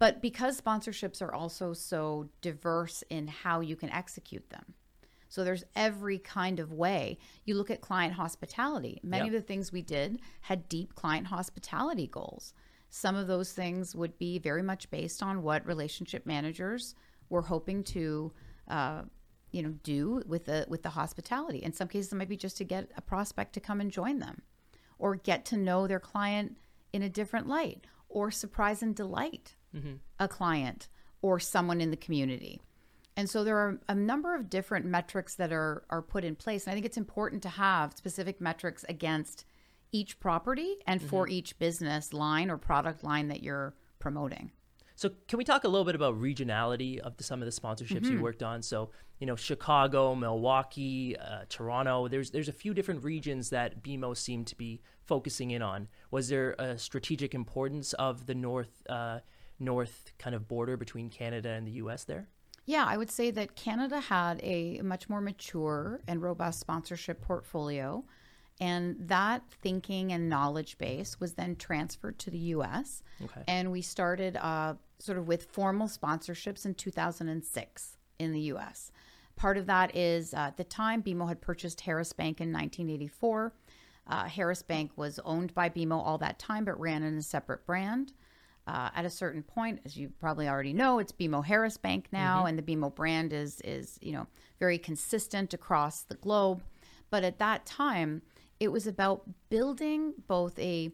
[0.00, 4.74] But because sponsorships are also so diverse in how you can execute them.
[5.28, 7.18] So there's every kind of way.
[7.44, 8.98] You look at client hospitality.
[9.04, 9.34] Many Yep.
[9.34, 12.54] of the things we did had deep client hospitality goals.
[12.88, 16.94] Some of those things would be very much based on what relationship managers
[17.28, 18.32] were hoping to
[18.68, 19.02] uh,
[19.52, 22.56] you know do with the with the hospitality in some cases it might be just
[22.56, 24.42] to get a prospect to come and join them
[24.98, 26.56] or get to know their client
[26.92, 29.56] in a different light or surprise and delight
[30.18, 30.88] a client
[31.22, 32.60] or someone in the community
[33.16, 36.64] and so there are a number of different metrics that are are put in place
[36.64, 39.44] and i think it's important to have specific metrics against
[39.92, 44.50] each property and for each business line or product line that you're promoting
[44.96, 48.04] So, can we talk a little bit about regionality of the, some of the sponsorships
[48.10, 48.60] you worked on?
[48.62, 52.06] So, you know, Chicago, Milwaukee, uh, Toronto.
[52.08, 55.88] There's there's a few different regions that BMO seemed to be focusing in on.
[56.10, 59.20] Was there a strategic importance of the north uh,
[59.60, 62.04] north kind of border between Canada and the U.S.
[62.04, 62.28] there?
[62.66, 68.04] Yeah, I would say that Canada had a much more mature and robust sponsorship portfolio.
[68.60, 73.02] And that thinking and knowledge base was then transferred to the US.
[73.24, 73.42] Okay.
[73.48, 78.92] And we started uh, sort of with formal sponsorships in 2006 in the US.
[79.34, 83.54] Part of that is uh, at the time, BMO had purchased Harris Bank in 1984.
[84.06, 87.64] Uh, Harris Bank was owned by BMO all that time, but ran in a separate
[87.64, 88.12] brand.
[88.70, 92.46] Uh, at a certain point, as you probably already know, it's BMO Harris Bank now,
[92.46, 94.28] and the BMO brand is is you know
[94.60, 96.62] very consistent across the globe.
[97.10, 98.22] But at that time,
[98.60, 100.92] it was about building both a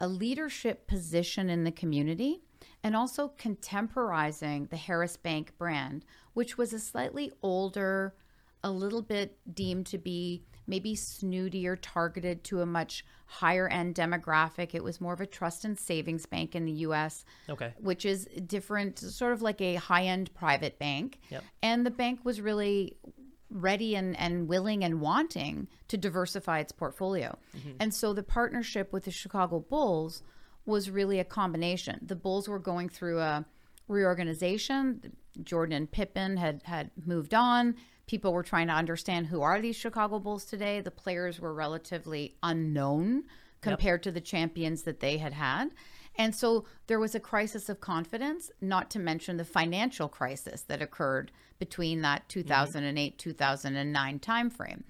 [0.00, 2.42] a leadership position in the community
[2.82, 8.14] and also contemporizing the Harris Bank brand, which was a slightly older,
[8.62, 14.74] a little bit deemed to be maybe snootier, targeted to a much higher end demographic.
[14.74, 17.72] It was more of a trust and savings bank in the US, Okay.
[17.78, 21.20] which is different, sort of like a high end private bank.
[21.30, 21.44] Yep.
[21.62, 22.96] And the bank was really
[23.50, 27.38] ready and, and willing and wanting to diversify its portfolio.
[27.56, 27.70] Mm-hmm.
[27.80, 30.22] And so the partnership with the Chicago Bulls
[30.66, 32.00] was really a combination.
[32.02, 33.44] The Bulls were going through a
[33.86, 35.12] reorganization.
[35.42, 37.76] Jordan and Pippen had had moved on.
[38.06, 40.80] People were trying to understand who are these Chicago Bulls today.
[40.80, 43.24] The players were relatively unknown
[43.62, 45.70] compared to the champions that they had had.
[46.16, 50.80] And so there was a crisis of confidence, not to mention the financial crisis that
[50.82, 54.82] occurred between that 2008 2009 timeframe.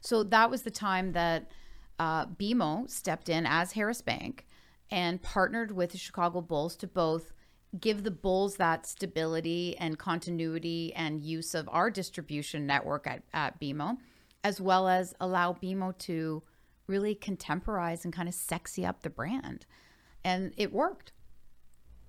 [0.00, 1.50] So that was the time that
[1.98, 4.46] uh, BMO stepped in as Harris Bank
[4.90, 7.32] and partnered with the Chicago Bulls to both
[7.78, 13.60] give the Bulls that stability and continuity and use of our distribution network at, at
[13.60, 13.98] BMO,
[14.42, 16.42] as well as allow BMO to
[16.86, 19.66] really contemporize and kind of sexy up the brand.
[20.24, 21.12] And it worked.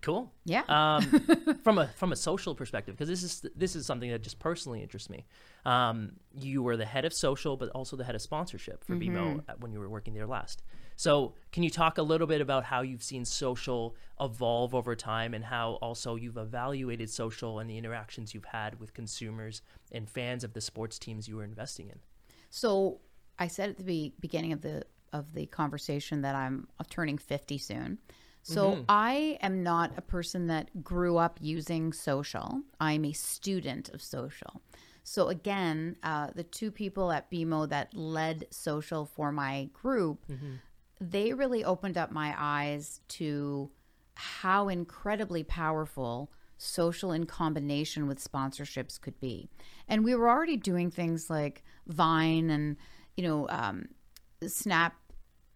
[0.02, 0.32] Cool.
[0.46, 0.64] Yeah.
[0.68, 1.04] Um,
[1.64, 4.82] from a from a social perspective, because this is this is something that just personally
[4.82, 5.26] interests me.
[5.64, 9.42] Um, you were the head of social, but also the head of sponsorship for BMO
[9.60, 10.64] when you were working there last.
[10.96, 15.34] So, can you talk a little bit about how you've seen social evolve over time,
[15.34, 19.62] and how also you've evaluated social and the interactions you've had with consumers
[19.92, 22.00] and fans of the sports teams you were investing in?
[22.50, 23.02] So
[23.38, 24.84] I said at the be- beginning of the
[25.14, 28.00] of the conversation that I'm turning 50 soon.
[28.44, 32.62] So I am not a person that grew up using social.
[32.80, 34.62] I'm a student of social.
[35.04, 40.24] So again, uh, the two people at BMO that led social for my group,
[41.00, 43.70] they really opened up my eyes to
[44.16, 49.50] how incredibly powerful social in combination with sponsorships could be.
[49.88, 52.78] And we were already doing things like Vine and,
[53.18, 53.86] you know, um,
[54.46, 54.96] Snap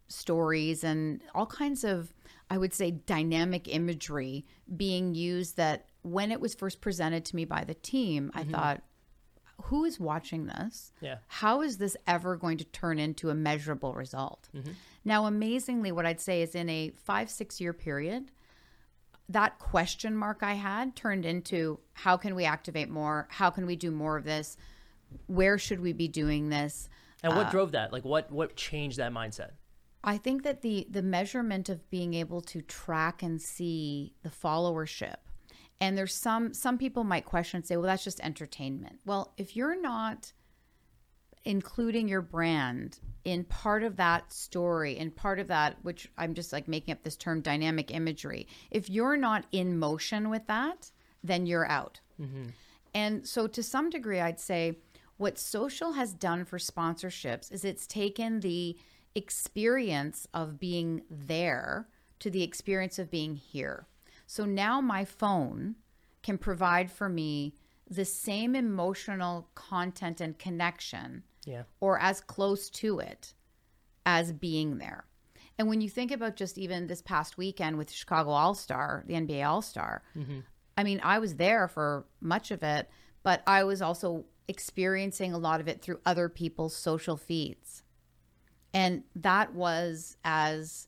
[0.08, 2.14] stories and all kinds of
[2.50, 7.46] I would say, dynamic imagery being used that when it was first presented to me
[7.46, 8.52] by the team, I mm-hmm.
[8.52, 8.82] thought,
[9.64, 10.92] who is watching this?
[11.02, 11.18] Yeah.
[11.28, 14.50] How is this ever going to turn into a measurable result?
[14.56, 14.72] Mm-hmm.
[15.04, 18.32] Now, amazingly, what I'd say is in a five, six year period,
[19.30, 23.28] that question mark I had turned into how can we activate more?
[23.32, 24.58] How can we do more of this?
[25.28, 26.90] Where should we be doing this?
[27.24, 27.92] And what uh, drove that?
[27.92, 29.52] Like what what changed that mindset?
[30.06, 35.16] I think that the the measurement of being able to track and see the followership
[35.82, 39.00] and there's some some people might question and say well that's just entertainment.
[39.06, 40.32] Well, if you're not
[41.44, 46.54] including your brand in part of that story and part of that which I'm just
[46.54, 48.48] like making up this term dynamic imagery.
[48.72, 50.92] If you're not in motion with that,
[51.24, 52.00] then you're out.
[52.22, 52.50] Mm-hmm.
[52.94, 54.78] And so, to some degree, I'd say
[55.18, 58.78] what social has done for sponsorships is it's taken the
[59.16, 61.88] experience of being there
[62.20, 63.88] to the experience of being here.
[64.28, 65.76] So now my phone
[66.24, 67.56] can provide for me
[67.90, 71.64] the same emotional content and connection Yeah.
[71.80, 73.34] or as close to it
[74.06, 75.06] as being there.
[75.58, 79.14] And when you think about just even this past weekend with Chicago All Star, the
[79.14, 80.40] NBA All Star, mm-hmm.
[80.78, 82.90] I mean, I was there for much of it,
[83.24, 87.84] but I was also experiencing a lot of it through other people's social feeds.
[88.76, 90.88] And that was as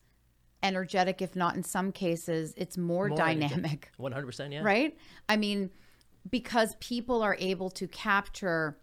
[0.61, 4.61] energetic, if not in some cases, it's more, More dynamic One hundred percent, yeah.
[4.61, 4.97] right?
[5.29, 5.69] I mean,
[6.29, 8.77] because people are able to capture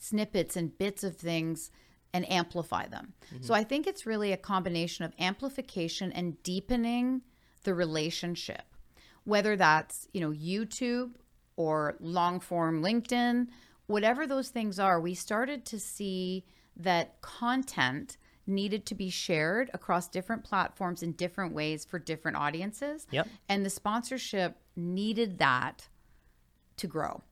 [0.00, 1.70] snippets and bits of things
[2.12, 3.12] and amplify them.
[3.32, 3.44] Mm-hmm.
[3.44, 7.22] So I think it's really a combination of amplification and deepening
[7.62, 8.64] the relationship.
[9.24, 11.12] Whether that's, you know, YouTube
[11.54, 13.46] or long form LinkedIn,
[13.86, 16.44] whatever those things are, we started to see
[16.76, 23.06] that content needed to be shared across different platforms in different ways for different audiences.
[23.10, 23.28] Yep.
[23.48, 25.88] And the sponsorship needed that
[26.76, 27.22] to grow.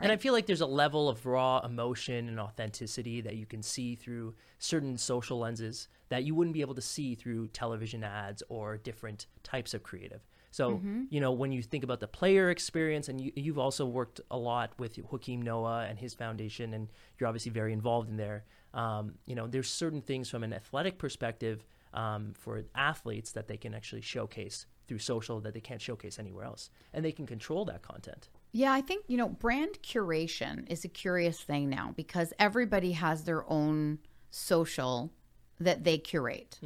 [0.00, 3.62] And I feel like there's a level of raw emotion and authenticity that you can
[3.62, 8.42] see through certain social lenses that you wouldn't be able to see through television ads
[8.48, 10.20] or different types of creative.
[10.50, 11.04] So, mm-hmm.
[11.10, 14.38] you know, when you think about the player experience, and you, you've also worked a
[14.38, 18.44] lot with Joakim Noah and his foundation, and you're obviously very involved in there.
[18.74, 23.56] Um, you know, there's certain things from an athletic perspective um, for athletes that they
[23.56, 27.64] can actually showcase through social that they can't showcase anywhere else, and they can control
[27.66, 28.28] that content.
[28.52, 33.24] Yeah, I think, you know, brand curation is a curious thing now because everybody has
[33.24, 33.98] their own
[34.30, 35.12] social
[35.60, 36.58] that they curate.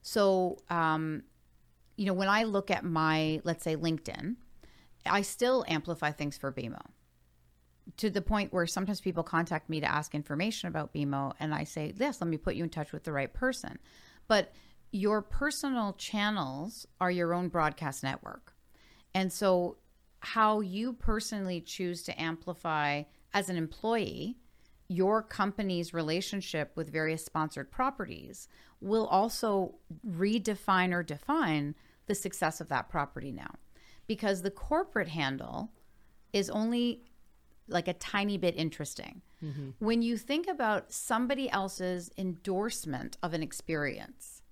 [0.00, 1.24] So, um,
[1.96, 4.36] you know, when I look at my, let's say, LinkedIn,
[5.04, 6.80] I still amplify things for BMO
[7.96, 11.64] to the point where sometimes people contact me to ask information about BMO, and I
[11.64, 13.78] say, yes, let me put you in touch with the right person.
[14.26, 14.52] But
[14.92, 18.54] your personal channels are your own broadcast network.
[19.14, 19.76] And so,
[20.20, 24.36] how you personally choose to amplify as an employee
[24.88, 28.48] your company's relationship with various sponsored properties
[28.80, 29.74] will also
[30.06, 31.74] redefine or define
[32.06, 33.54] the success of that property now.
[34.06, 35.70] Because the corporate handle
[36.32, 37.02] is only
[37.68, 39.22] like a tiny bit interesting.
[39.44, 39.70] Mm-hmm.
[39.78, 44.42] When you think about somebody else's endorsement of an experience,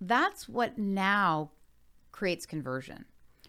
[0.00, 1.50] that's what now
[2.12, 3.04] creates conversion.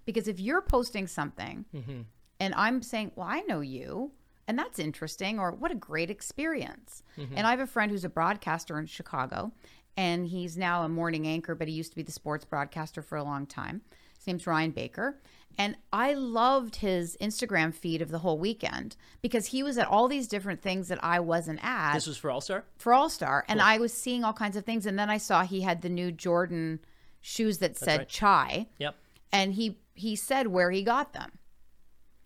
[0.05, 2.01] Because if you're posting something mm-hmm.
[2.39, 4.11] and I'm saying, Well, I know you,
[4.47, 7.03] and that's interesting, or what a great experience.
[7.17, 7.35] Mm-hmm.
[7.37, 9.51] And I have a friend who's a broadcaster in Chicago,
[9.95, 13.17] and he's now a morning anchor, but he used to be the sports broadcaster for
[13.17, 13.81] a long time.
[14.17, 15.21] His name's Ryan Baker.
[15.59, 20.07] And I loved his Instagram feed of the whole weekend because he was at all
[20.07, 22.63] these different things that I wasn't at This was for All Star.
[22.77, 24.85] for All Star, and I was seeing all kinds of things.
[24.85, 26.79] And then I saw he had the new Jordan
[27.19, 28.07] shoes that said right.
[28.09, 28.95] chai, Yep.
[29.33, 31.29] and he he said where he got them.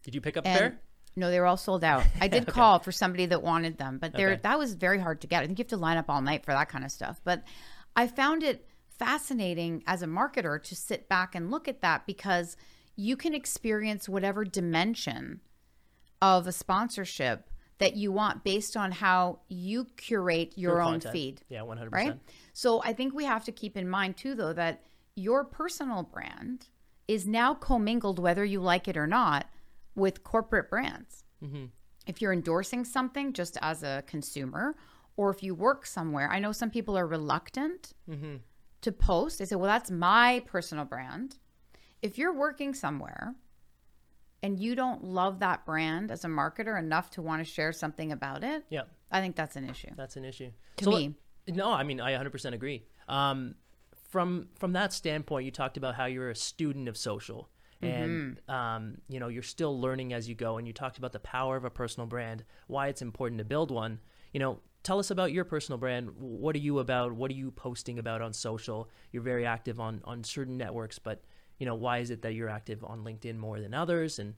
[0.03, 0.79] Did you pick up a pair?
[1.15, 2.03] no, they were all sold out.
[2.21, 4.41] I did call for somebody that wanted them, but there Okay.
[4.43, 5.41] that was very hard to get.
[5.41, 7.19] I think you have to line up all night for that kind of stuff.
[7.23, 7.43] But
[7.95, 8.67] I found it
[8.99, 12.55] fascinating as a marketer to sit back and look at that because
[12.95, 15.41] you can experience whatever dimension
[16.21, 21.13] of a sponsorship that you want based on how you curate your, own content.
[21.13, 21.91] feed Yeah, 100%.
[21.91, 22.19] right?
[22.53, 24.83] So I think we have to keep in mind too, though, that
[25.15, 26.67] your personal brand
[27.07, 29.47] is now commingled, whether you like it or not,
[29.95, 31.23] with corporate brands.
[32.07, 34.75] If you're endorsing something just as a consumer,
[35.17, 37.93] or if you work somewhere, I know some people are reluctant
[38.81, 39.39] to post.
[39.39, 41.39] They say, "Well, that's my personal brand."
[42.03, 43.33] If you're working somewhere
[44.43, 48.11] and you don't love that brand as a marketer enough to want to share something
[48.11, 49.89] about it, Yeah, I think that's an issue.
[49.95, 50.51] that's an issue.
[50.77, 51.15] To So me.
[51.47, 52.85] let- no, I mean I 100% agree.
[53.07, 53.55] Um,
[54.09, 57.49] from from that standpoint, you talked about how you're a student of social,
[57.81, 60.57] and um, you know you're still learning as you go.
[60.57, 63.71] And you talked about the power of a personal brand, why it's important to build
[63.71, 63.99] one.
[64.31, 66.11] You know, tell us about your personal brand.
[66.17, 67.13] What are you about?
[67.13, 68.87] What are you posting about on social?
[69.11, 71.23] You're very active on on certain networks, but
[71.63, 74.19] you know, why is it that you're active on LinkedIn more than others?
[74.19, 74.33] And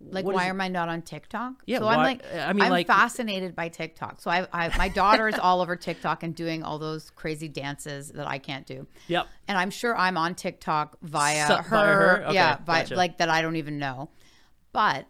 [0.00, 1.64] Like, why am I not on TikTok?
[1.66, 4.20] Yeah, so why- I'm like, I mean, I'm like- fascinated by TikTok.
[4.20, 8.10] So I, I, my daughter is all over TikTok and doing all those crazy dances
[8.12, 8.86] that I can't do.
[9.08, 9.26] Yep.
[9.48, 12.24] And I'm sure I'm on TikTok via So- her, via her?
[12.26, 12.94] Okay, yeah, vi- gotcha.
[12.94, 14.10] like that I don't even know.
[14.72, 15.08] But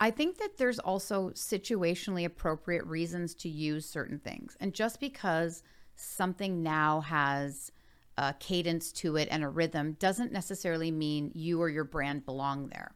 [0.00, 4.56] I think that there's also situationally appropriate reasons to use certain things.
[4.58, 5.62] And just because
[5.94, 7.70] something now has
[8.18, 12.68] a cadence to it and a rhythm doesn't necessarily mean you or your brand belong
[12.68, 12.94] there.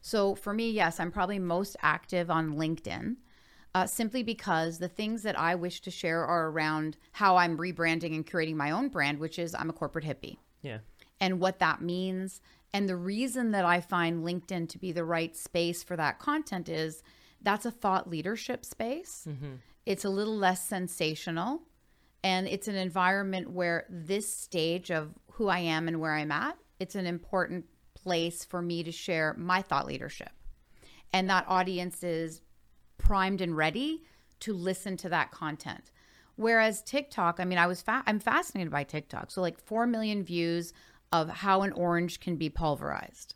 [0.00, 3.16] So for me, yes, I'm probably most active on LinkedIn.
[3.76, 8.14] Uh, simply because the things that I wish to share are around how I'm rebranding
[8.14, 10.78] and curating my own brand, which is I'm a corporate hippie Yeah.
[11.20, 12.40] and what that means.
[12.72, 16.68] And the reason that I find LinkedIn to be the right space for that content
[16.68, 17.02] is
[17.42, 19.26] that's a thought leadership space.
[19.86, 21.62] It's a little less sensational.
[22.24, 26.56] And it's an environment where this stage of who I am and where I'm at,
[26.80, 30.30] it's an important place for me to share my thought leadership.
[31.12, 32.40] And that audience is
[32.96, 34.02] primed and ready
[34.40, 35.92] to listen to that content.
[36.36, 39.30] Whereas TikTok, I mean, I was fa- I'm fascinated by TikTok.
[39.30, 40.72] So like 4 million views
[41.12, 43.34] of how an orange can be pulverized.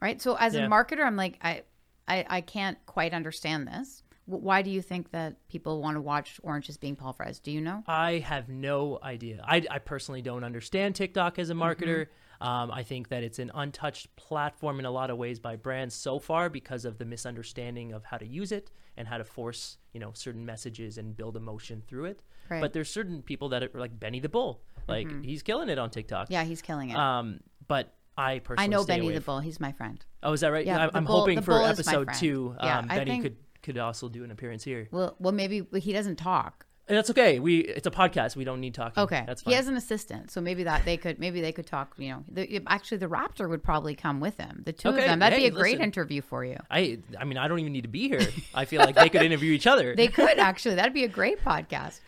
[0.00, 0.20] Right?
[0.20, 0.66] So as Yeah.
[0.66, 1.62] a marketer, I'm like I
[2.08, 4.02] I, I can't quite understand this.
[4.26, 7.44] Why do you think that people want to watch oranges being pulverized?
[7.44, 7.84] Do you know?
[7.86, 9.42] I have no idea.
[9.46, 12.06] I, I personally don't understand TikTok as a marketer.
[12.06, 12.46] Mm-hmm.
[12.46, 15.94] Um, I think that it's an untouched platform in a lot of ways by brands
[15.94, 19.78] so far because of the misunderstanding of how to use it and how to force
[19.94, 22.20] you know certain messages and build emotion through it.
[22.50, 22.60] Right.
[22.60, 25.88] But there's certain people that are like Benny the Bull, like he's killing it on
[25.90, 26.24] TikTok.
[26.24, 26.32] Mm-hmm.
[26.34, 26.96] Yeah, he's killing it.
[26.96, 29.40] Um, but I personally I know Benny the Bull.
[29.40, 30.04] He's my friend.
[30.22, 30.66] Oh, is that right?
[30.66, 33.22] Yeah, I, the I'm bull- hoping for is episode two, Yeah, um, I Benny think-
[33.22, 33.36] could
[33.66, 34.88] could also do an appearance here.
[34.90, 36.64] Well, well, maybe he doesn't talk.
[36.88, 37.40] And that's okay.
[37.40, 38.36] We it's a podcast.
[38.36, 39.02] We don't need talking.
[39.02, 39.50] Okay, that's fine.
[39.52, 41.94] he has an assistant, so maybe that they could maybe they could talk.
[41.98, 44.62] You know, the, actually, the Raptor would probably come with him.
[44.64, 45.18] The two Okay, of them.
[45.18, 46.58] That'd hey, be a great interview for you.
[46.70, 48.20] I I mean I don't even need to be here.
[48.54, 49.96] I feel like they could interview each other.
[49.96, 50.76] They could actually.
[50.76, 51.98] That'd be a great podcast.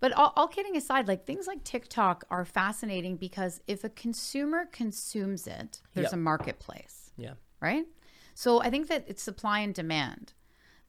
[0.00, 4.66] But all, all kidding aside, like things like TikTok are fascinating because if a consumer
[4.70, 6.12] consumes it, there's Yep.
[6.12, 7.32] a marketplace, yeah.
[7.60, 7.84] right?
[8.34, 10.34] So I think that it's supply and demand.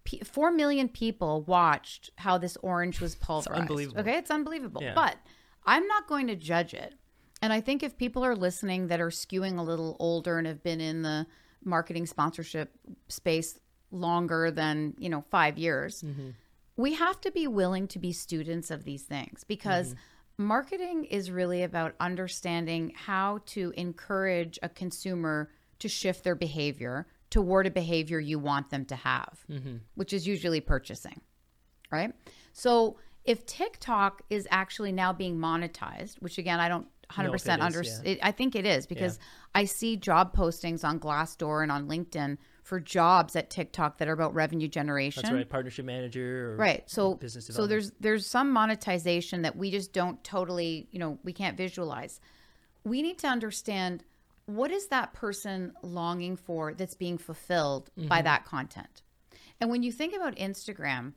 [0.04, 3.62] P- Four million people watched how this orange was pulverized.
[3.62, 4.02] unbelievable.
[4.02, 4.82] Okay, it's unbelievable.
[4.82, 4.94] Yeah.
[4.96, 5.18] But
[5.66, 6.96] I'm not going to judge it.
[7.42, 10.64] And I think if people are listening that are skewing a little older and have
[10.64, 11.26] been in the
[11.64, 12.72] marketing sponsorship
[13.08, 13.60] space
[13.92, 16.30] longer than, you know, five years, mm-hmm.
[16.76, 20.46] we have to be willing to be students of these things because mm-hmm.
[20.46, 27.68] marketing is really about understanding how to encourage a consumer to shift their behavior toward
[27.68, 29.78] a behavior you want them to have, mm-hmm.
[29.96, 31.22] which is usually purchasing
[31.92, 32.14] right?
[32.54, 37.34] So if TikTok is actually now being monetized, which again I don't 100% No, if
[37.34, 39.18] it is, understand, I think it is because
[39.56, 44.14] I see job postings on Glassdoor and on LinkedIn for jobs at TikTok that are
[44.14, 45.24] about revenue generation.
[45.24, 45.50] That's right.
[45.50, 46.52] Partnership manager.
[46.52, 46.88] Or Right.
[46.88, 51.34] So business so there's there's some monetization that we just don't totally, you know, we
[51.34, 52.20] can't visualize.
[52.84, 54.04] We need to understand
[54.56, 58.08] what is that person longing for that's being fulfilled Mm-hmm.
[58.08, 59.02] by that content.
[59.62, 61.14] And when you think about Instagram,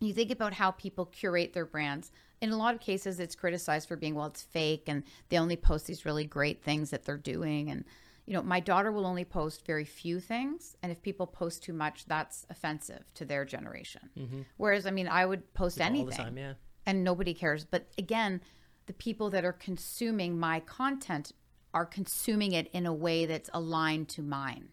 [0.00, 2.10] you think about how people curate their brands.
[2.40, 5.56] In a lot of cases, it's criticized for being, well, it's fake and they only
[5.56, 7.70] post these really great things that they're doing.
[7.70, 7.84] And,
[8.26, 10.76] you know, my daughter will only post very few things.
[10.82, 14.44] And if people post too much, that's offensive to their generation.
[14.56, 16.36] Whereas, I mean, I would post anything all the time.
[16.36, 16.54] Yeah.
[16.84, 17.64] and nobody cares.
[17.64, 18.40] But again,
[18.86, 21.32] the people that are consuming my content
[21.74, 24.68] are consuming it in a way that's aligned to mine.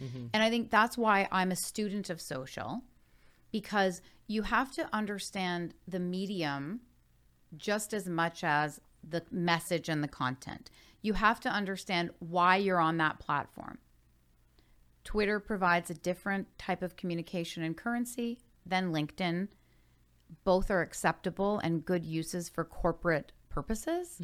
[0.00, 0.26] Mm-hmm.
[0.32, 2.82] And I think that's why I'm a student of social
[3.52, 6.80] because you have to understand the medium
[7.56, 10.70] just as much as the message and the content.
[11.00, 13.78] You have to understand why you're on that platform.
[15.04, 19.48] Twitter provides a different type of communication and currency than LinkedIn.
[20.42, 23.30] Both are acceptable and good uses for corporate
[23.60, 24.20] purposes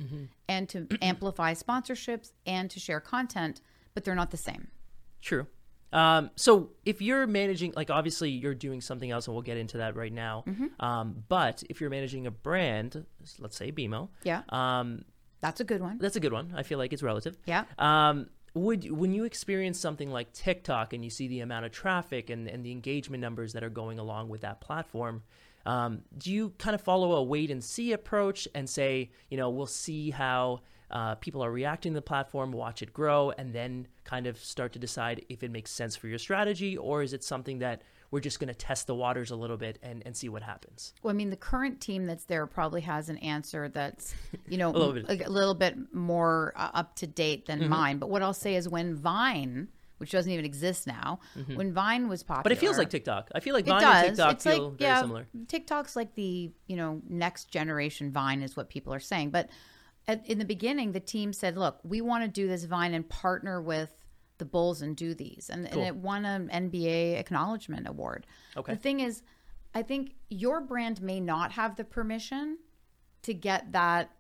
[0.49, 3.61] and to amplify sponsorships and to share content,
[3.95, 4.69] but they're not the same.
[5.23, 5.47] True.
[5.93, 9.79] Um, so if you're managing, like obviously you're doing something else, and we'll get into
[9.79, 10.45] that right now.
[10.47, 10.85] Mm-hmm.
[10.85, 13.05] Um, but if you're managing a brand,
[13.39, 14.43] let's say BMO, Yeah.
[14.51, 15.05] um,
[15.41, 15.97] That's a good one.
[15.99, 16.53] that's a good one.
[16.57, 17.37] I feel like it's relative.
[17.47, 17.65] Yeah.
[17.79, 22.29] Um, would when you experience something like TikTok and you see the amount of traffic
[22.29, 25.23] and, and the engagement numbers that are going along with that platform,
[25.67, 29.51] um, do you kind of follow a wait and see approach and say, you know,
[29.51, 30.61] we'll see how
[30.91, 34.73] uh, people are reacting to the platform, watch it grow, and then kind of start
[34.75, 38.21] to decide if it makes sense for your strategy, or is it something that we're
[38.21, 40.93] just going to test the waters a little bit and, and see what happens?
[41.03, 44.15] Well, I mean, the current team that's there probably has an answer that's,
[44.47, 45.27] you know, a, little bit.
[45.27, 47.71] a, little bit more uh, up to date than Mm-hmm.
[47.71, 47.99] mine.
[47.99, 49.69] But what I'll say is when Vine,
[50.03, 51.21] which doesn't even exist now,
[51.55, 52.41] when Vine was popular.
[52.41, 52.43] Mm-hmm.
[52.43, 53.31] But it feels like TikTok.
[53.33, 54.03] I feel like Vine does.
[54.09, 55.29] and TikTok it's feel like, very yeah, similar.
[55.47, 59.31] TikTok's like the, you know, next generation Vine is what people are saying.
[59.31, 59.49] But
[60.09, 63.09] at, in the beginning, the team said, look, we want to do this Vine and
[63.09, 63.95] partner with
[64.39, 65.49] the Bulls and do these.
[65.49, 65.79] And, Cool.
[65.79, 68.27] and it won an NBA acknowledgement award.
[68.57, 68.73] Okay.
[68.73, 69.23] The thing is,
[69.73, 72.59] I think your brand may not have the permission
[73.23, 74.11] to get that,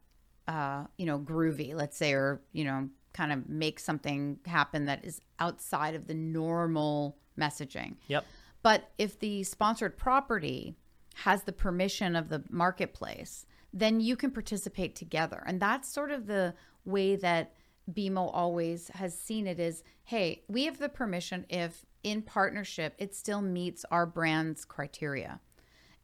[0.46, 5.04] uh, you know, groovy, let's say, or, you know, kind of make something happen that
[5.04, 7.96] is outside of the normal messaging.
[8.08, 8.24] Yep.
[8.62, 10.76] But if the sponsored property
[11.14, 15.42] has the permission of the marketplace, then you can participate together.
[15.46, 16.54] And that's sort of the
[16.84, 17.54] way that
[17.90, 23.14] BMO always has seen it is hey, we have the permission if in partnership it
[23.14, 25.40] still meets our brand's criteria.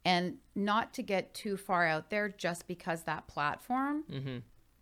[0.05, 4.37] And not to get too far out there just because that platform mm-hmm.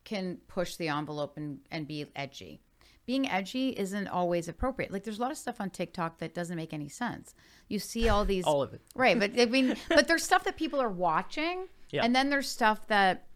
[0.07, 2.61] Can push the envelope and, and be edgy.
[3.05, 4.89] Being edgy isn't always appropriate.
[4.89, 7.35] Like there's a lot of stuff on TikTok that doesn't make any sense.
[7.67, 8.79] You see all these All of it.
[8.95, 12.05] Right, but I mean but there's stuff that people are watching Yeah.
[12.05, 13.27] and then there's stuff that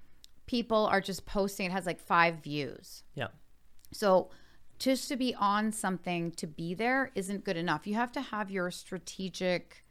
[0.46, 3.04] people are just posting it has like 5 views.
[3.16, 3.28] Yeah.
[3.92, 4.30] So
[4.80, 7.86] just to be on something to be there isn't good enough.
[7.86, 9.84] You have to have your strategic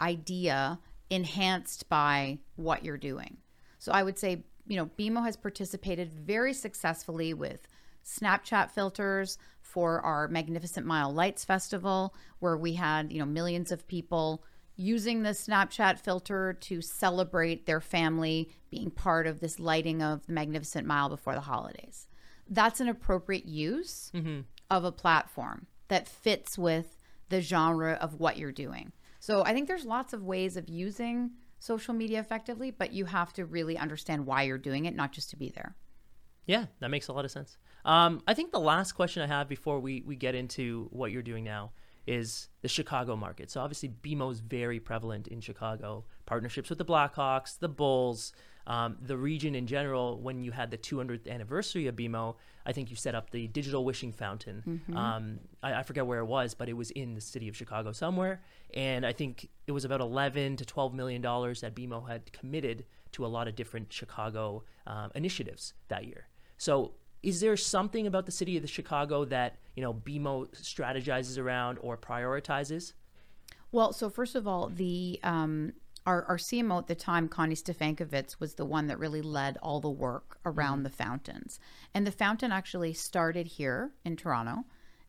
[0.00, 0.78] idea
[1.10, 3.36] enhanced by what you're doing.
[3.78, 7.68] So I would say, you know, BMO has participated very successfully with
[8.04, 13.86] Snapchat filters for our Magnificent Mile Lights Festival, where we had, you know, millions of
[13.88, 14.44] people
[14.76, 20.32] using the Snapchat filter to celebrate their family being part of this lighting of the
[20.32, 22.08] Magnificent Mile before the holidays.
[22.48, 24.40] That's an appropriate use mm-hmm.
[24.70, 26.98] of a platform that fits with
[27.28, 28.92] the genre of what you're doing.
[29.20, 31.30] So I think there's lots of ways of using
[31.64, 35.30] social media effectively, but you have to really understand why you're doing it, not just
[35.30, 35.74] to be there.
[36.46, 37.56] Yeah, that makes a lot of sense.
[37.86, 41.22] Um, I think the last question I have before we, we get into what you're
[41.22, 41.72] doing now
[42.06, 43.50] is the Chicago market.
[43.50, 46.04] So obviously BMO is very prevalent in Chicago.
[46.26, 48.34] Partnerships with the Blackhawks, the Bulls,
[48.66, 50.18] um, the region in general.
[50.18, 52.36] When you had the 200th anniversary of BMO,
[52.66, 54.82] I think you set up the digital wishing fountain.
[54.96, 57.92] Um, I, I forget where it was, but it was in the city of Chicago
[57.92, 58.40] somewhere.
[58.72, 62.84] And I think it was about 11 to 12 million dollars that BMO had committed
[63.12, 66.28] to a lot of different Chicago um, initiatives that year.
[66.56, 66.92] So
[67.22, 71.78] is there something about the city of the Chicago that you know BMO strategizes around
[71.80, 72.92] or prioritizes?
[73.72, 75.72] Well, so first of all, the um,
[76.06, 79.80] our, our CMO at the time, Connie Stefankiewicz, was the one that really led all
[79.80, 81.58] the work around the fountains.
[81.94, 84.64] And the fountain actually started here in Toronto,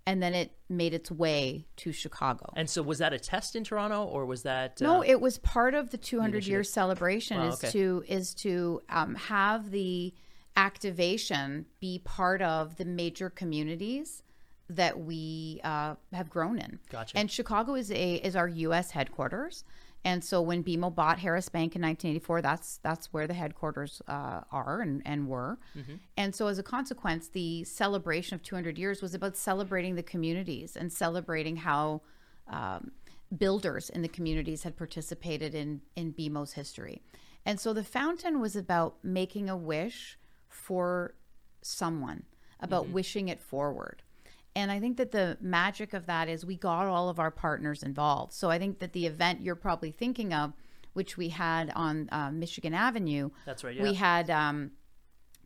[0.05, 2.53] and then it made its way to Chicago.
[2.55, 5.37] And so, was that a test in Toronto, or was that No, uh, it was
[5.39, 7.71] part of the 200 year celebration is okay.
[7.71, 10.13] to is to um, have the
[10.55, 14.23] activation be part of the major communities
[14.69, 16.79] that we uh, have grown in.
[16.89, 17.17] Gotcha.
[17.17, 18.91] And Chicago is a is our U.S.
[18.91, 19.63] headquarters.
[20.05, 24.41] And so when BMO bought Harris Bank in 1984, that's that's where the headquarters uh,
[24.51, 25.57] are and, and were.
[26.15, 30.77] And so as a consequence, the celebration of 200 years was about celebrating the communities
[30.77, 32.01] and celebrating how
[32.47, 32.91] um,
[33.35, 37.01] builders in the communities had participated in in BMO's history.
[37.43, 41.15] And so the fountain was about making a wish for
[41.63, 42.23] someone,
[42.59, 44.03] about wishing it forward.
[44.55, 47.83] And I think that the magic of that is we got all of our partners
[47.83, 48.33] involved.
[48.33, 50.53] So I think that the event you're probably thinking of,
[50.93, 53.83] which we had on uh, Michigan Avenue, That's right, Yeah.
[53.83, 54.71] We had, um,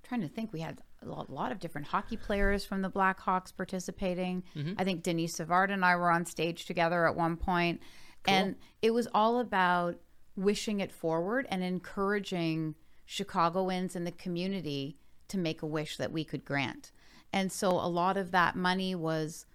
[0.04, 4.44] trying to think, we had a lot, of different hockey players from the Blackhawks participating.
[4.56, 4.74] Mm-hmm.
[4.78, 7.82] I think Denis Savard and I were on stage together at one point.
[8.28, 9.96] And it was all about
[10.36, 14.98] wishing it forward and encouraging Chicagoans and the community
[15.30, 16.92] to make a wish that we could grant.
[17.32, 19.46] And so a lot of that money was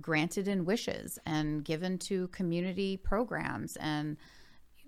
[0.00, 4.16] granted in wishes and given to community programs and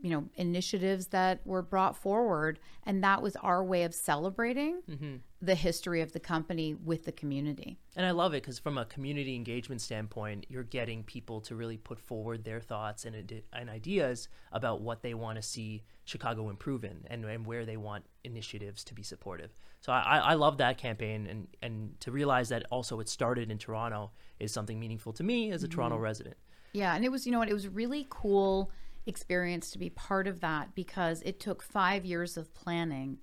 [0.00, 2.58] you know initiatives that were brought forward.
[2.84, 5.16] And that was our way of celebrating mm-hmm.
[5.42, 7.78] the history of the company with the community.
[7.96, 11.76] And I love it because from a community engagement standpoint, you're getting people to really
[11.76, 16.84] put forward their thoughts and, and ideas about what they want to see Chicago improve
[16.84, 19.50] in and, and where they want initiatives to be supportive.
[19.80, 23.58] So I, I love that campaign and, and to realize that also it started in
[23.58, 24.10] Toronto
[24.40, 26.36] is something meaningful to me as a Toronto resident.
[26.72, 28.70] Yeah, and it was, you know what, it was a really cool
[29.06, 33.18] experience to be part of that because it took five years of planning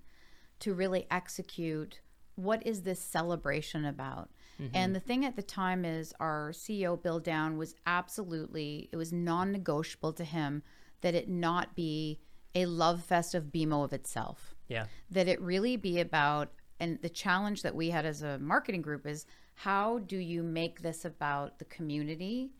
[0.59, 1.99] to really execute
[2.35, 4.29] what is this celebration about?
[4.61, 4.75] Mm-hmm.
[4.75, 9.11] And the thing at the time is our CEO Bill Downe was absolutely it was
[9.11, 10.63] non-negotiable to him
[11.01, 12.19] that it not be
[12.53, 14.54] a love fest of BMO of itself.
[14.67, 14.85] Yeah.
[15.11, 19.05] That it really be about and the challenge that we had as a marketing group
[19.07, 22.51] is how do you make this about the community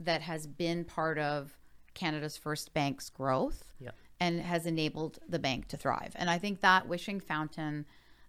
[0.00, 1.56] that has been part of
[1.94, 3.92] Canada's First Bank's growth Yeah.
[4.20, 6.12] and has enabled the bank to thrive.
[6.16, 7.86] And I think that Wishing Fountain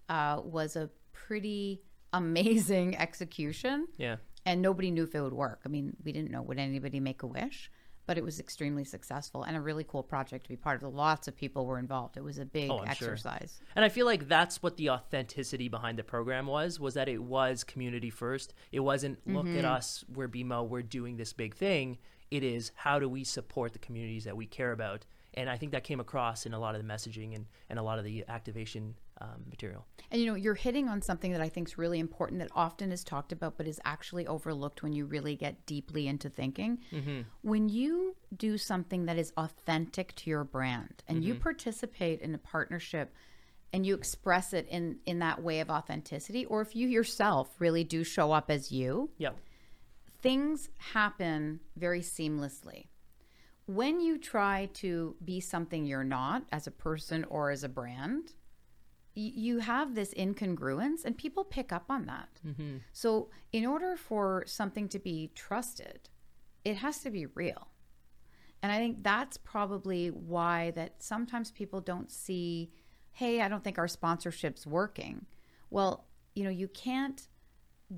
[0.08, 1.82] uh, was a pretty
[2.14, 3.88] amazing execution.
[3.98, 4.18] Yeah.
[4.46, 5.62] And nobody knew if it would work.
[5.66, 7.72] I mean, we didn't know would anybody make a wish,
[8.06, 10.94] but it was extremely successful and a really cool project to be part of.
[10.94, 12.18] Lots of people were involved.
[12.18, 13.10] It was a big Oh, I'm sure.
[13.12, 13.62] exercise.
[13.76, 17.22] And I feel like that's what the authenticity behind the program was, was that it
[17.24, 18.54] was community first.
[18.72, 19.60] It wasn't look Mm-hmm.
[19.60, 21.98] at us, we're BMO, we're doing this big thing.
[22.32, 25.06] It is how do we support the communities that we care about?
[25.36, 27.84] And I think that came across in a lot of the messaging and, and a
[27.84, 29.86] lot of the activation um, material.
[30.12, 32.92] And you know, you're hitting on something that I think is really important that often
[32.92, 36.80] is talked about but is actually overlooked when you really get deeply into thinking.
[37.42, 42.38] When you do something that is authentic to your brand and you participate in a
[42.38, 43.14] partnership
[43.72, 47.84] and you express it in in that way of authenticity or if you yourself really
[47.84, 49.36] do show up as you, Yep.
[50.22, 52.88] things happen very seamlessly.
[53.66, 58.34] When you try to be something you're not as a person or as a brand,
[59.16, 62.30] you have this incongruence and people pick up on that.
[62.46, 62.78] Mm-hmm.
[62.92, 66.10] So, in order for something to be trusted,
[66.66, 67.68] it has to be real.
[68.62, 72.72] And I think that's probably why that sometimes people don't see,
[73.12, 75.26] hey, I don't think our sponsorship's working.
[75.70, 77.28] Well, you know, you can't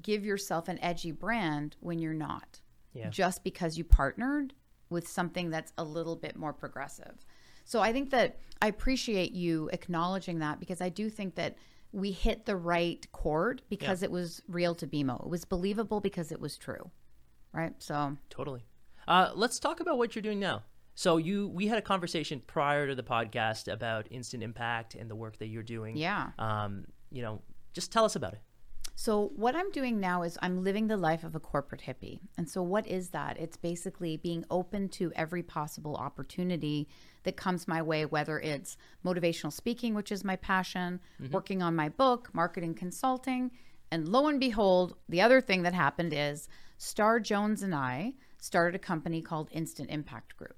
[0.02, 2.62] give yourself an edgy brand when you're not.
[2.94, 3.10] Yeah.
[3.10, 4.54] Just because you partnered
[4.90, 7.26] with something that's a little bit more progressive.
[7.66, 11.58] So I think that I appreciate you acknowledging that because I do think that
[11.92, 15.24] we hit the right chord because it was real to BMO.
[15.26, 16.92] It was believable because it was true.
[17.52, 17.74] Right?
[17.80, 18.66] So Totally.
[19.08, 20.64] Uh, let's talk about what you're doing now.
[20.94, 25.16] So you, we had a conversation prior to the podcast about instant impact and the
[25.16, 25.98] work that you're doing.
[25.98, 26.30] Yeah.
[26.40, 27.42] Um, you know,
[27.74, 28.42] just tell us about it.
[28.98, 32.22] So, what I'm doing now is I'm living the life of a corporate hippie.
[32.38, 33.38] And so, what is that?
[33.38, 36.88] It's basically being open to every possible opportunity
[37.24, 41.34] that comes my way, whether it's motivational speaking, which is my passion, mm-hmm.
[41.34, 43.52] working on my book, marketing consulting.
[43.92, 48.76] And lo and behold, the other thing that happened is Star Jones and I started
[48.76, 50.56] a company called Instant Impact Group.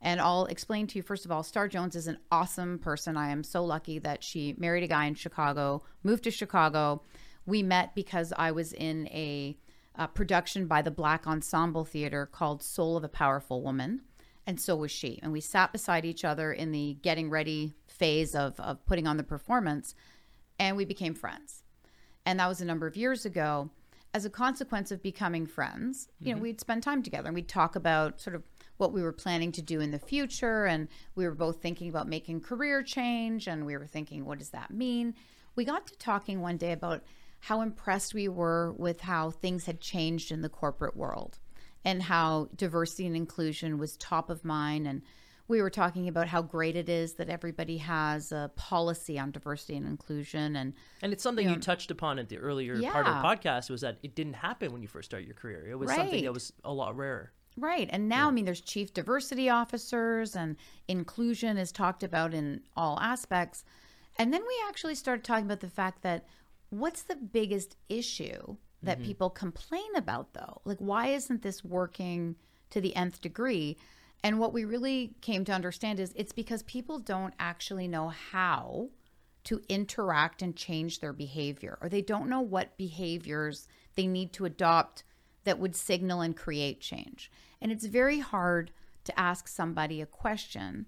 [0.00, 3.16] And I'll explain to you first of all, Star Jones is an awesome person.
[3.16, 7.02] I am so lucky that she married a guy in Chicago, moved to Chicago.
[7.48, 9.56] We met because I was in a,
[9.96, 14.02] uh production by the Black Ensemble Theater called Soul of a Powerful Woman.
[14.46, 15.18] And so was she.
[15.22, 19.16] And we sat beside each other in the getting ready phase of, of putting on
[19.16, 19.94] the performance,
[20.58, 21.62] and we became friends.
[22.26, 23.70] And that was a number of years ago.
[24.12, 27.76] As a consequence of becoming friends, you know, we'd spend time together and we'd talk
[27.76, 28.42] about sort of
[28.76, 30.66] what we were planning to do in the future.
[30.66, 33.48] And we were both thinking about making career change.
[33.48, 35.14] And we were thinking, what does that mean?
[35.56, 37.04] We got to talking one day about
[37.40, 41.38] how impressed we were with how things had changed in the corporate world
[41.84, 44.86] and how diversity and inclusion was top of mind.
[44.86, 45.02] And
[45.46, 49.76] we were talking about how great it is that everybody has a policy on diversity
[49.76, 50.56] and inclusion.
[50.56, 53.80] And And it's something you touched upon at the earlier part of the podcast was
[53.80, 55.66] that it didn't happen when you first started your career.
[55.70, 57.32] It was something that was a lot rarer.
[57.56, 57.88] Right.
[57.90, 63.00] And now, I mean, there's chief diversity officers and inclusion is talked about in all
[63.00, 63.64] aspects.
[64.16, 66.26] And then we actually started talking about the fact that
[66.70, 69.06] what's the biggest issue that mm-hmm.
[69.06, 70.60] people complain about, though?
[70.64, 72.36] Like, why isn't this working
[72.70, 73.76] to the nth degree?
[74.22, 78.90] And what we really came to understand is it's because people don't actually know how
[79.44, 84.44] to interact and change their behavior, or they don't know what behaviors they need to
[84.44, 85.04] adopt
[85.44, 87.30] that would signal and create change.
[87.60, 88.70] And it's very hard
[89.04, 90.86] to ask somebody a question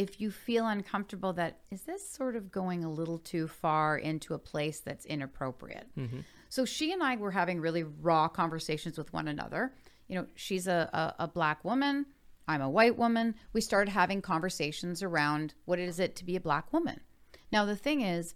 [0.00, 4.32] if you feel uncomfortable that is this sort of going a little too far into
[4.32, 5.88] a place that's inappropriate.
[5.94, 6.20] Mm-hmm.
[6.48, 9.74] So she and I were having really raw conversations with one another.
[10.08, 10.88] You know, she's a,
[11.18, 12.06] a, a black woman.
[12.48, 13.34] I'm a white woman.
[13.52, 17.00] We started having conversations around what is it to be a black woman.
[17.52, 18.34] Now, the thing is,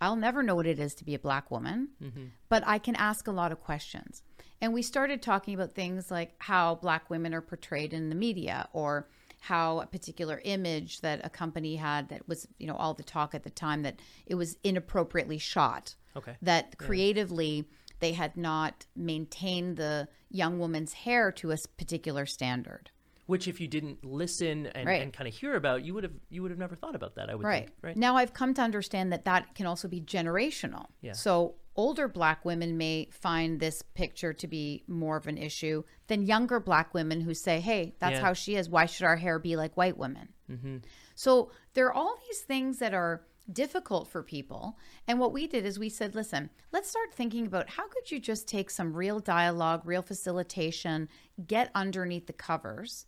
[0.00, 2.24] I'll never know what it is to be a black woman, mm-hmm.
[2.48, 4.22] but I can ask a lot of questions.
[4.62, 8.70] And we started talking about things like how black women are portrayed in the media
[8.72, 9.06] or
[9.48, 13.34] how a particular image that a company had that was, you know, all the talk
[13.34, 15.94] at the time that it was inappropriately shot.
[16.16, 16.36] Okay.
[16.40, 17.66] That creatively
[18.00, 22.90] they had not maintained the young woman's hair to a particular standard.
[23.26, 25.00] which if you didn't listen and, Right.
[25.00, 27.30] and kind of hear about, you would have you would have never thought about that.
[27.30, 27.64] I would Right.
[27.68, 27.96] think, right?
[27.96, 30.88] Now I've come to understand that that can also be generational.
[31.00, 31.12] Yeah.
[31.12, 36.22] So older black women may find this picture to be more of an issue than
[36.22, 38.20] younger black women who say, hey, that's Yeah.
[38.20, 38.68] how she is.
[38.68, 40.28] Why should our hair be like white women?
[40.50, 40.76] Mm-hmm.
[41.14, 44.78] So there are all these things that are difficult for people.
[45.06, 48.18] And what we did is we said, listen, let's start thinking about how could you
[48.18, 51.08] just take some real dialogue, real facilitation,
[51.46, 53.06] get underneath the covers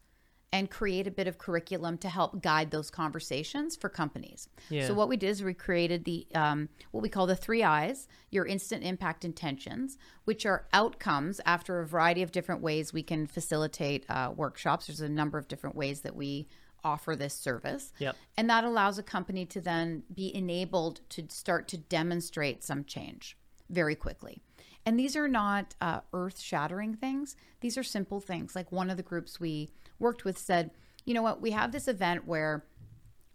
[0.53, 4.49] and create a bit of curriculum to help guide those conversations for companies.
[4.71, 4.87] Yeah.
[4.87, 8.09] So what we did is we created the um, what we call the three I's:
[8.31, 13.27] your instant impact intentions, which are outcomes after a variety of different ways we can
[13.27, 14.87] facilitate uh, workshops.
[14.87, 16.49] There's a number of different ways that we
[16.85, 17.93] offer this service.
[17.99, 18.17] Yep.
[18.37, 23.37] And that allows a company to then be enabled to start to demonstrate some change
[23.69, 24.41] very quickly.
[24.87, 27.35] And these are not uh, earth shattering things.
[27.61, 28.55] These are simple things.
[28.55, 30.71] Like one of the groups we worked with said,
[31.05, 32.65] you know what, we have this event where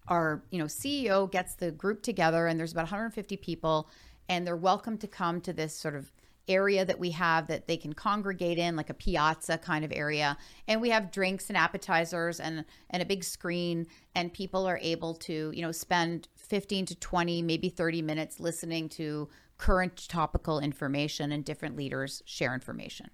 [0.08, 3.90] our you know CEO gets the group together and there's about 150 people
[4.28, 6.12] and they're welcome to come to this sort of
[6.48, 10.38] area that we have that they can congregate in like a piazza kind of area.
[10.68, 15.14] And we have drinks and appetizers and and a big screen and people are able
[15.16, 21.32] to you know spend 15 to 20 maybe 30 minutes listening to current topical information
[21.32, 23.10] and different leaders share information.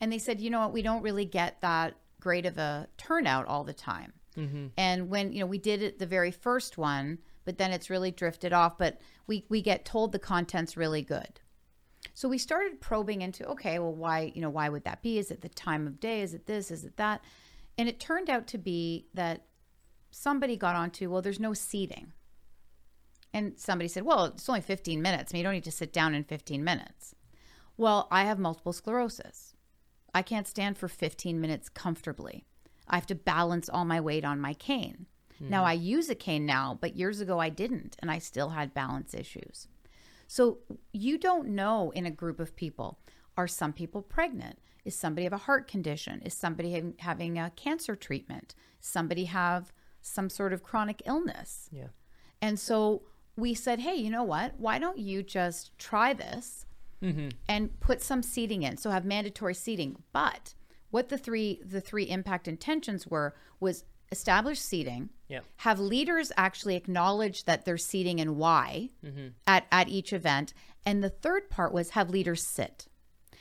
[0.00, 0.72] And they said you know what?
[0.72, 4.12] We don't really get that great of a turnout all the time.
[4.36, 4.66] Mm-hmm.
[4.76, 8.10] And when you know we did it the very first one but then it's really
[8.10, 11.40] drifted off but we we get told the content's really good.
[12.14, 15.18] So we started probing into okay well why you know why would that be?
[15.18, 16.20] Is it the time of day?
[16.22, 16.70] Is it this?
[16.70, 17.22] Is it that?
[17.76, 19.46] And it turned out to be that
[20.10, 22.12] somebody got onto well there's no seating.
[23.34, 25.32] And somebody said well it's only 15 minutes.
[25.32, 27.14] I mean, you don't need to sit down in 15 minutes.
[27.76, 29.47] Well i have multiple sclerosis
[30.18, 32.44] I can't stand for 15 minutes comfortably.
[32.88, 35.06] I have to balance all my weight on my cane.
[35.38, 35.68] Now, hmm.
[35.68, 39.14] I use a cane now, but years ago I didn't, and I still had balance
[39.14, 39.68] issues.
[40.26, 40.58] So,
[40.92, 42.98] you don't know in a group of people
[43.36, 44.58] are some people pregnant?
[44.84, 46.20] Is somebody have a heart condition?
[46.24, 48.56] Is somebody having, having a cancer treatment?
[48.80, 51.68] Somebody have some sort of chronic illness?
[51.70, 51.90] Yeah.
[52.42, 53.02] And so
[53.36, 54.54] we said, hey, you know what?
[54.58, 56.66] Why don't you just try this
[57.02, 57.28] Mm-hmm.
[57.48, 58.76] and put some seating in?
[58.76, 60.02] So have mandatory seating.
[60.12, 60.54] But
[60.90, 65.40] what the three the three impact intentions were was establish seating, Yeah.
[65.56, 69.28] have leaders actually acknowledge that they're seating and why mm-hmm.
[69.46, 70.54] at, at each event.
[70.86, 72.86] And the third part was have leaders sit.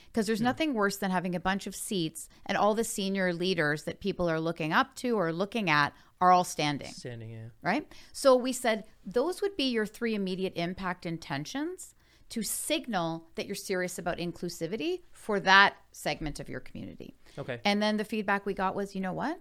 [0.08, 0.46] Because there's hmm.
[0.46, 4.28] nothing worse than having a bunch of seats and all the senior leaders that people
[4.30, 7.50] are looking up to or looking at are all standing Standing, yeah.
[7.62, 7.88] right?
[8.14, 11.94] So we said those would be your three immediate impact intentions
[12.30, 17.16] to signal that you're serious about inclusivity for that segment of your community.
[17.38, 17.60] Okay.
[17.64, 19.40] And then the feedback we got was, you know what?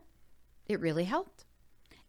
[0.67, 1.45] It really helped.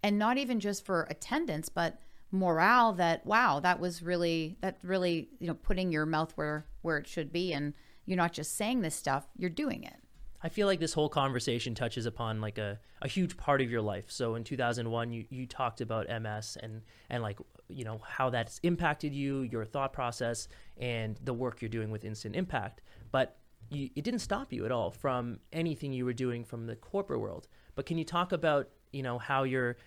[0.03, 1.99] And not even just for attendance, but
[2.31, 6.97] morale that wow, that was really that really, you know, putting your mouth where where
[6.97, 7.73] it should be and
[8.05, 9.97] you're not just saying this stuff, you're doing it.
[10.41, 13.81] I feel like this whole conversation touches upon like a, a huge part of your
[13.81, 14.05] life.
[14.07, 17.39] So in 2001, you, you talked about MS and, and like,
[17.69, 20.47] you know, how that's impacted you, your thought process,
[20.77, 22.81] and the work you're doing with Instant Impact.
[23.11, 23.37] But
[23.69, 27.19] you, it didn't stop you at all from anything you were doing from the corporate
[27.19, 27.47] world.
[27.75, 29.77] But can you talk about, you know, how your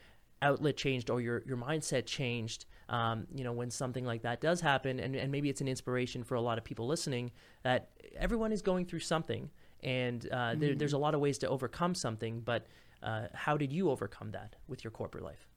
[0.43, 4.61] outlet changed or your, your mindset changed, um, you know, when something like that does
[4.61, 5.01] happen?
[5.01, 7.31] And, and maybe it's an inspiration for a lot of people listening
[7.63, 9.51] that everyone is going through something
[9.83, 12.67] and uh, there, there's a lot of ways to overcome something but
[13.03, 15.49] uh, how did you overcome that with your corporate life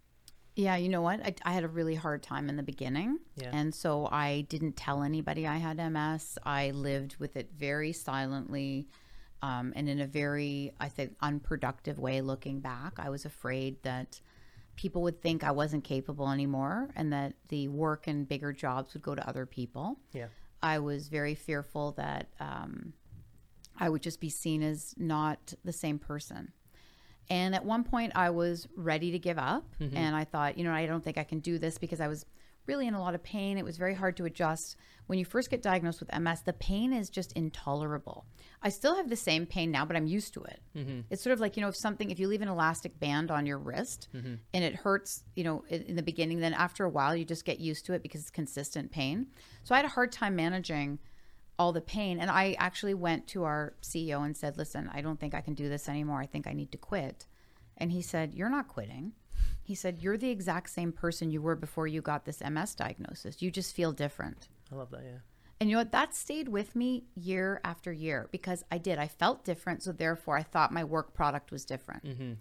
[0.55, 1.19] Yeah, you know what?
[1.25, 3.19] I, I had a really hard time in the beginning.
[3.35, 3.49] Yeah.
[3.51, 6.37] And so I didn't tell anybody I had MS.
[6.43, 8.87] I lived with it very silently
[9.41, 12.93] um, and in a very, I think, unproductive way looking back.
[12.97, 14.21] I was afraid that
[14.75, 19.03] people would think I wasn't capable anymore and that the work and bigger jobs would
[19.03, 19.99] go to other people.
[20.13, 20.27] yeah
[20.63, 22.93] I was very fearful that um,
[23.77, 26.53] I would just be seen as not the same person.
[27.29, 29.65] And at one point, I was ready to give up.
[29.79, 29.97] Mm-hmm.
[29.97, 32.25] And I thought, you know, I don't think I can do this because I was
[32.65, 33.57] really in a lot of pain.
[33.57, 34.77] It was very hard to adjust.
[35.07, 38.25] When you first get diagnosed with MS, the pain is just intolerable.
[38.61, 40.61] I still have the same pain now, but I'm used to it.
[40.75, 41.01] Mm-hmm.
[41.09, 43.45] It's sort of like, you know, if something, if you leave an elastic band on
[43.45, 44.35] your wrist mm-hmm.
[44.53, 47.43] and it hurts, you know, in in the beginning, then after a while, you just
[47.43, 49.27] get used to it because it's consistent pain.
[49.63, 50.99] So I had a hard time managing
[51.59, 52.19] all the pain.
[52.19, 55.53] And I actually went to our CEO and said, listen, I don't think I can
[55.53, 56.19] do this anymore.
[56.19, 57.27] I think I need to quit.
[57.77, 59.13] And he said, You're not quitting.
[59.63, 63.41] He said, You're the exact same person you were before you got this MS diagnosis.
[63.41, 64.47] You just feel different.
[64.71, 65.19] i love that yeah
[65.59, 65.91] And you know what?
[65.91, 68.99] That stayed with me year after year because I did.
[68.99, 69.83] I felt different.
[69.83, 72.05] So therefore, I thought my work product was different.
[72.05, 72.33] Mm-hmm.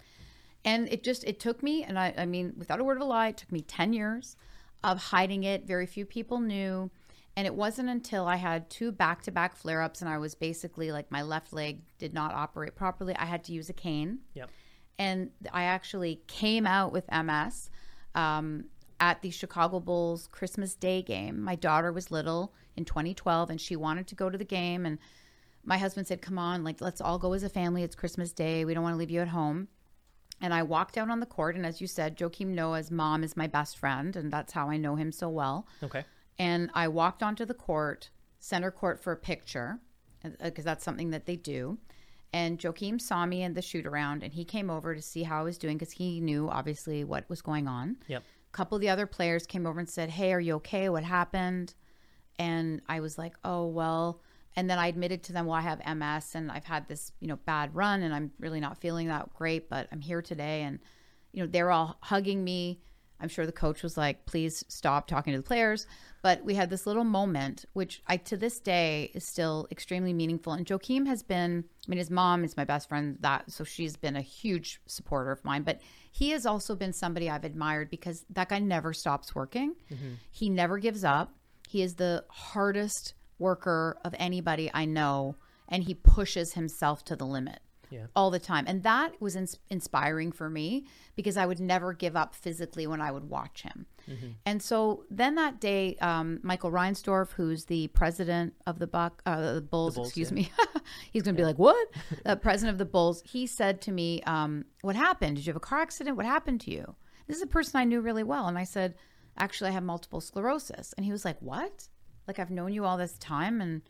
[0.64, 3.06] And it just, it took me, and I, I mean, without a word of a
[3.06, 4.36] lie, it took me 10 years
[4.84, 5.66] of hiding it.
[5.66, 6.88] Very few people knew.
[7.36, 10.34] And it wasn't until I had two back to back flare ups and I was
[10.34, 13.14] basically like my left leg did not operate properly.
[13.16, 14.50] I had to use a cane Yep.
[14.98, 17.70] and I actually came out with MS
[18.14, 18.66] um,
[19.00, 21.40] at the Chicago Bulls Christmas Day game.
[21.40, 24.84] My daughter was little in 2012, and she wanted to go to the game.
[24.86, 24.98] And
[25.64, 27.82] my husband said, "Come on, like let's all go as a family.
[27.82, 28.64] It's Christmas Day.
[28.64, 29.68] We don't want to leave you at home."
[30.40, 33.36] And I walked out on the court, and as you said, Joakim Noah's mom is
[33.36, 35.66] my best friend, and that's how I know him so well.
[35.82, 36.04] Okay.
[36.38, 39.80] And I walked onto the court, center court for a picture,
[40.24, 41.78] uh, because that's something that they do.
[42.32, 45.40] And Joakim saw me in the shoot around, and he came over to see how
[45.40, 47.98] I was doing because he knew obviously what was going on.
[48.08, 48.22] Yep.
[48.22, 50.88] A couple of the other players came over and said, "Hey, are you okay?
[50.88, 51.74] What happened?"
[52.38, 54.22] And I was like, "Oh well."
[54.56, 57.28] And then I admitted to them, "Well, I have MS, and I've had this, you
[57.28, 60.78] know, bad run, and I'm really not feeling that great, but I'm here today." And
[61.32, 62.80] you know, they're all hugging me.
[63.22, 65.86] I'm sure the coach was like, "Please stop talking to the players."
[66.22, 70.52] But we had this little moment, which I to this day is still extremely meaningful.
[70.52, 73.96] And Joakim has been, I mean, his mom is my best friend, that so she's
[73.96, 75.62] been a huge supporter of mine.
[75.62, 79.74] But he has also been somebody I've admired because that guy never stops working.
[79.90, 80.14] Mm-hmm.
[80.30, 81.34] He never gives up.
[81.68, 85.36] He is the hardest worker of anybody I know,
[85.68, 87.60] and he pushes himself to the limit
[87.92, 88.06] Yeah.
[88.16, 88.64] all the time.
[88.66, 93.02] And that was ins- inspiring for me because I would never give up physically when
[93.02, 93.86] I would watch him.
[94.46, 99.54] And so then that day, um, Michael Reinsdorf, who's the president of the Buck, uh,
[99.54, 100.34] the Bulls, Bulls, excuse yeah.
[100.34, 100.52] me,
[101.12, 101.88] he's going to be like, "What?"
[102.24, 103.22] the president of the Bulls.
[103.24, 105.36] He said to me, um, "What happened?
[105.36, 106.16] Did you have a car accident?
[106.16, 108.94] What happened to you?" This is a person I knew really well, and I said,
[109.36, 111.88] "Actually, I have multiple sclerosis." And he was like, "What?
[112.26, 113.82] Like I've known you all this time, and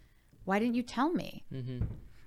[0.45, 1.45] why didn't you tell me?"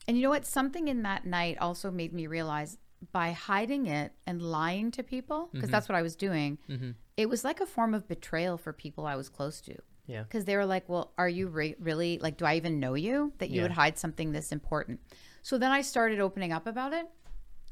[0.08, 0.46] And you know what?
[0.46, 2.78] Something in that night also made me realize
[3.12, 5.72] by hiding it and lying to people, because mm-hmm.
[5.72, 6.92] that's what I was doing, mm-hmm.
[7.18, 9.76] it was like a form of betrayal for people I was close to.
[10.08, 10.24] Yeah.
[10.24, 13.34] Because they were like, well, are you re- really, like, do I even know you
[13.40, 13.64] that you Yeah.
[13.64, 15.00] would hide something this important?
[15.42, 17.08] So then I started opening up about it.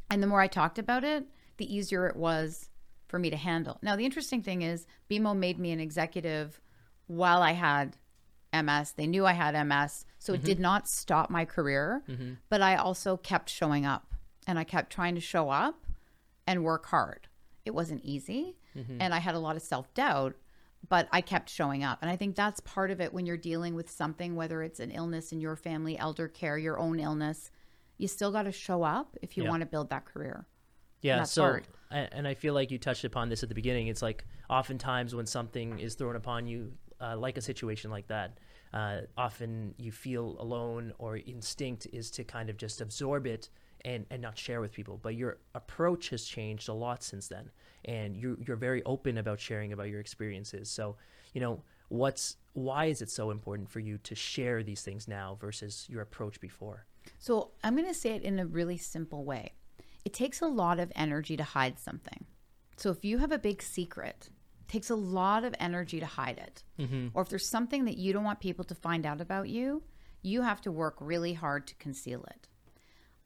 [0.09, 1.25] And the more I talked about it,
[1.57, 2.69] the easier it was
[3.07, 3.77] for me to handle.
[3.81, 6.59] Now, the interesting thing is, BMO made me an executive
[7.07, 7.97] while I had
[8.53, 8.93] MS.
[8.93, 10.05] They knew I had MS.
[10.19, 10.63] So it did mm-hmm.
[10.63, 12.33] not stop my career, mm-hmm.
[12.49, 14.13] but I also kept showing up
[14.47, 15.85] and I kept trying to show up
[16.47, 17.27] and work hard.
[17.65, 18.57] It wasn't easy.
[18.77, 18.97] Mm-hmm.
[19.01, 20.35] And I had a lot of self doubt,
[20.87, 21.99] but I kept showing up.
[22.01, 24.91] And I think that's part of it when you're dealing with something, whether it's an
[24.91, 27.51] illness in your family, elder care, your own illness,
[27.97, 29.49] you still got to show up if you Yeah.
[29.49, 30.45] want to build that career.
[31.01, 31.67] Yeah, That's so hard.
[31.91, 33.87] and I feel like you touched upon this at the beginning.
[33.87, 36.73] It's like oftentimes when something is thrown upon you,
[37.03, 38.37] uh, like a situation like that,
[38.73, 43.49] uh, often you feel alone, or instinct is to kind of just absorb it
[43.85, 44.99] and and not share with people.
[45.01, 47.51] But your approach has changed a lot since then,
[47.85, 50.69] and you you're very open about sharing about your experiences.
[50.69, 50.95] So
[51.33, 55.37] you know what's why is it so important for you to share these things now
[55.39, 56.85] versus your approach before?
[57.19, 59.53] So I'm going to say it in a really simple way.
[60.05, 62.25] It takes a lot of energy to hide something.
[62.77, 64.29] So if you have a big secret,
[64.67, 66.63] takes a lot of energy to hide it.
[66.79, 67.07] Mm-hmm.
[67.13, 69.83] Or if there's something that you don't want people to find out about you,
[70.21, 72.47] you have to work really hard to conceal it.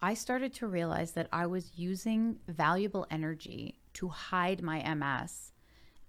[0.01, 5.51] I started to realize that I was using valuable energy to hide my MS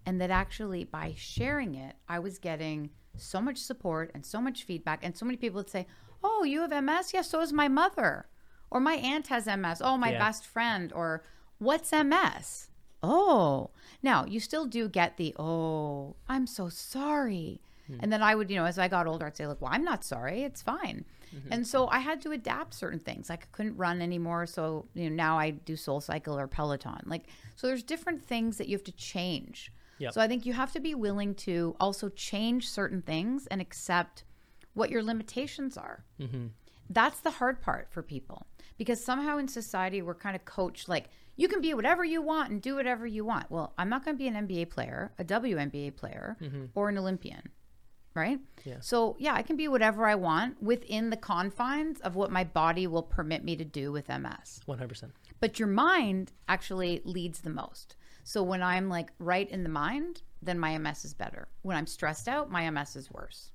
[0.05, 4.64] and that actually by sharing it, I was getting so much support and so much
[4.64, 5.01] feedback.
[5.03, 5.87] And so many people would say,
[6.22, 7.12] Oh, you have MS?
[7.14, 8.26] Yes, so is my mother.
[8.70, 9.81] Or my aunt has MS.
[9.83, 10.18] Oh, my Yeah.
[10.18, 10.93] best friend.
[10.93, 11.22] Or
[11.59, 12.68] what's MS?
[13.03, 13.70] Oh,
[14.03, 17.61] now you still do get the, Oh, I'm so sorry.
[17.86, 17.96] Hmm.
[18.01, 19.84] And then I would, you know, as I got older, I'd say, Look, well, I'm
[19.84, 20.42] not sorry.
[20.42, 21.05] It's fine.
[21.34, 21.53] Mm-hmm.
[21.53, 23.28] And so I had to adapt certain things.
[23.28, 24.46] Like I couldn't run anymore.
[24.46, 27.03] So, you know, now I do Soul Cycle or Peloton.
[27.07, 27.26] Like,
[27.57, 29.72] so there's different things that you have to change.
[29.99, 30.14] Yep.
[30.14, 34.24] So I think you have to be willing to also change certain things and accept
[34.74, 36.05] what your limitations are.
[36.20, 36.46] Mm-hmm.
[36.90, 38.46] That's the hard part for people
[38.78, 42.51] because somehow in society we're kind of coached like you can be whatever you want
[42.51, 43.51] and do whatever you want.
[43.51, 46.64] Well, I'm not going to be an NBA player, a WNBA player, mm-hmm.
[46.74, 47.49] or an Olympian,
[48.12, 48.41] right?
[48.64, 48.80] Yeah.
[48.80, 52.86] So yeah, I can be whatever I want within the confines of what my body
[52.86, 55.12] will permit me to do with MS One hundred percent.
[55.41, 57.97] but your mind actually leads the most.
[58.24, 61.49] So when I'm like right in the mind, then my MS is better.
[61.62, 63.53] When I'm stressed out, my MS is worse.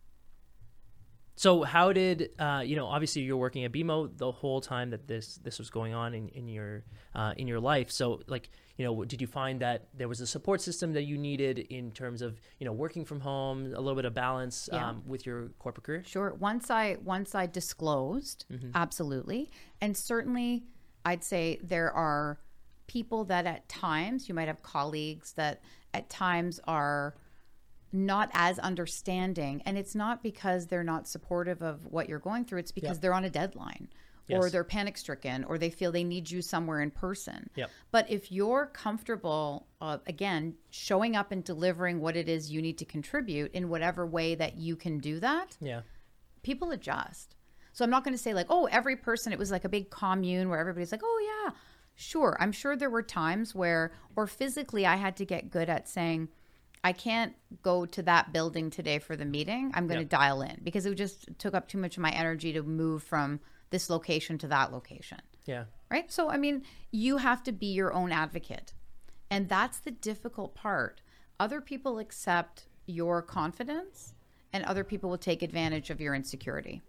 [1.36, 2.86] So how did uh, you know?
[2.86, 6.30] Obviously, you're working at BMO the whole time that this this was going on in,
[6.30, 6.84] in your
[7.16, 7.90] uh, in your life.
[7.92, 11.18] So like you know, did you find that there was a support system that you
[11.18, 14.90] needed in terms of you know working from home, a little bit of balance Yeah.
[14.90, 16.04] um, with your corporate career?
[16.06, 16.36] Sure.
[16.40, 19.50] Once I once I disclosed, absolutely,
[19.82, 20.66] and certainly,
[21.04, 22.40] I'd say there are
[22.86, 25.62] people that at times you might have colleagues that
[25.96, 27.16] at times are
[27.94, 32.60] not as understanding, and it's not because they're not supportive of what you're going through.
[32.60, 33.02] It's because Yep.
[33.02, 33.90] they're on a deadline.
[34.30, 37.50] Or they're panic stricken, or they feel they need you somewhere in person.
[37.56, 37.70] Yep.
[37.92, 42.78] But if you're comfortable, uh, again, showing up and delivering what it is you need
[42.78, 45.82] to contribute in whatever way that you can do that, Yeah.
[46.42, 47.36] people adjust.
[47.74, 49.34] So I'm not going to say like, oh, every person.
[49.34, 51.52] It was like a big commune where everybody's like, oh yeah,
[51.94, 52.38] sure.
[52.40, 56.30] I'm sure there were times where, or physically, I had to get good at saying,
[56.84, 59.72] I can't go to that building today for the meeting.
[59.74, 60.10] I'm going to Yep.
[60.10, 63.40] dial in because it just took up too much of my energy to move from
[63.70, 65.66] this location to that location Yeah.
[65.90, 66.12] right?
[66.12, 68.74] So, I mean, you have to be your own advocate.
[69.32, 71.02] And that's the difficult part.
[71.40, 74.14] Other people accept your confidence,
[74.52, 76.82] and other people will take advantage of your insecurity.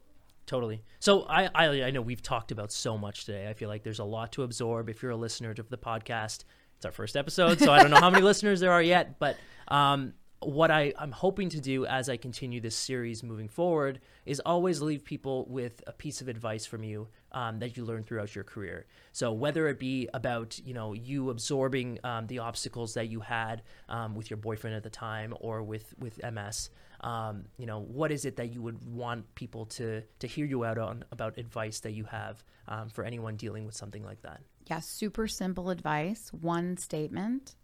[0.45, 0.83] Totally.
[1.01, 3.49] So I, I I know we've talked about so much today.
[3.49, 4.91] I feel like there's a lot to absorb.
[4.91, 6.45] If you're a listener to the podcast,
[6.77, 9.19] it's our first episode, so I don't know how many listeners there are yet.
[9.19, 9.39] But
[9.69, 14.41] um, what I, I'm hoping to do as I continue this series moving forward is
[14.41, 18.35] always leave people with a piece of advice from you um, that you learn throughout
[18.35, 18.87] your career.
[19.13, 23.63] So whether it be about you know you absorbing um, the obstacles that you had
[23.89, 28.13] um, with your boyfriend at the time or with with MS, um, you know what
[28.13, 31.81] is it that you would want people to to hear you out on about advice
[31.81, 34.41] that you have um, for anyone dealing with something like that.
[34.67, 36.31] Yeah, super simple advice.
[36.33, 37.55] One statement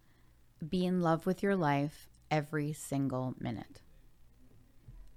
[0.67, 3.81] be in love with your life every single minute.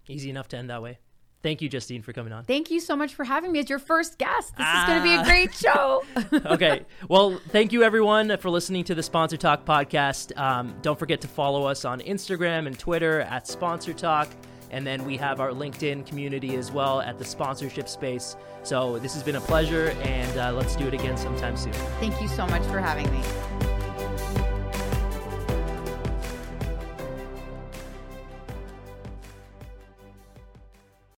[0.09, 0.99] Easy enough to end that way.
[1.45, 2.45] Thank you, Justine, for coming on.
[2.45, 4.57] Thank you so much for having me as your first guest.
[4.57, 6.03] This is going to be a great show.
[6.47, 6.87] okay.
[7.11, 10.35] Well, thank you everyone for listening to the Sponsor Talk podcast.
[10.39, 14.31] Um, don't forget to follow us on Instagram and Twitter at Sponsor Talk.
[14.71, 18.37] And then we have our LinkedIn community as well at the sponsorship space.
[18.63, 21.75] So this has been a pleasure, and uh, let's do it again sometime soon.
[22.01, 23.54] Thank you so much for having me.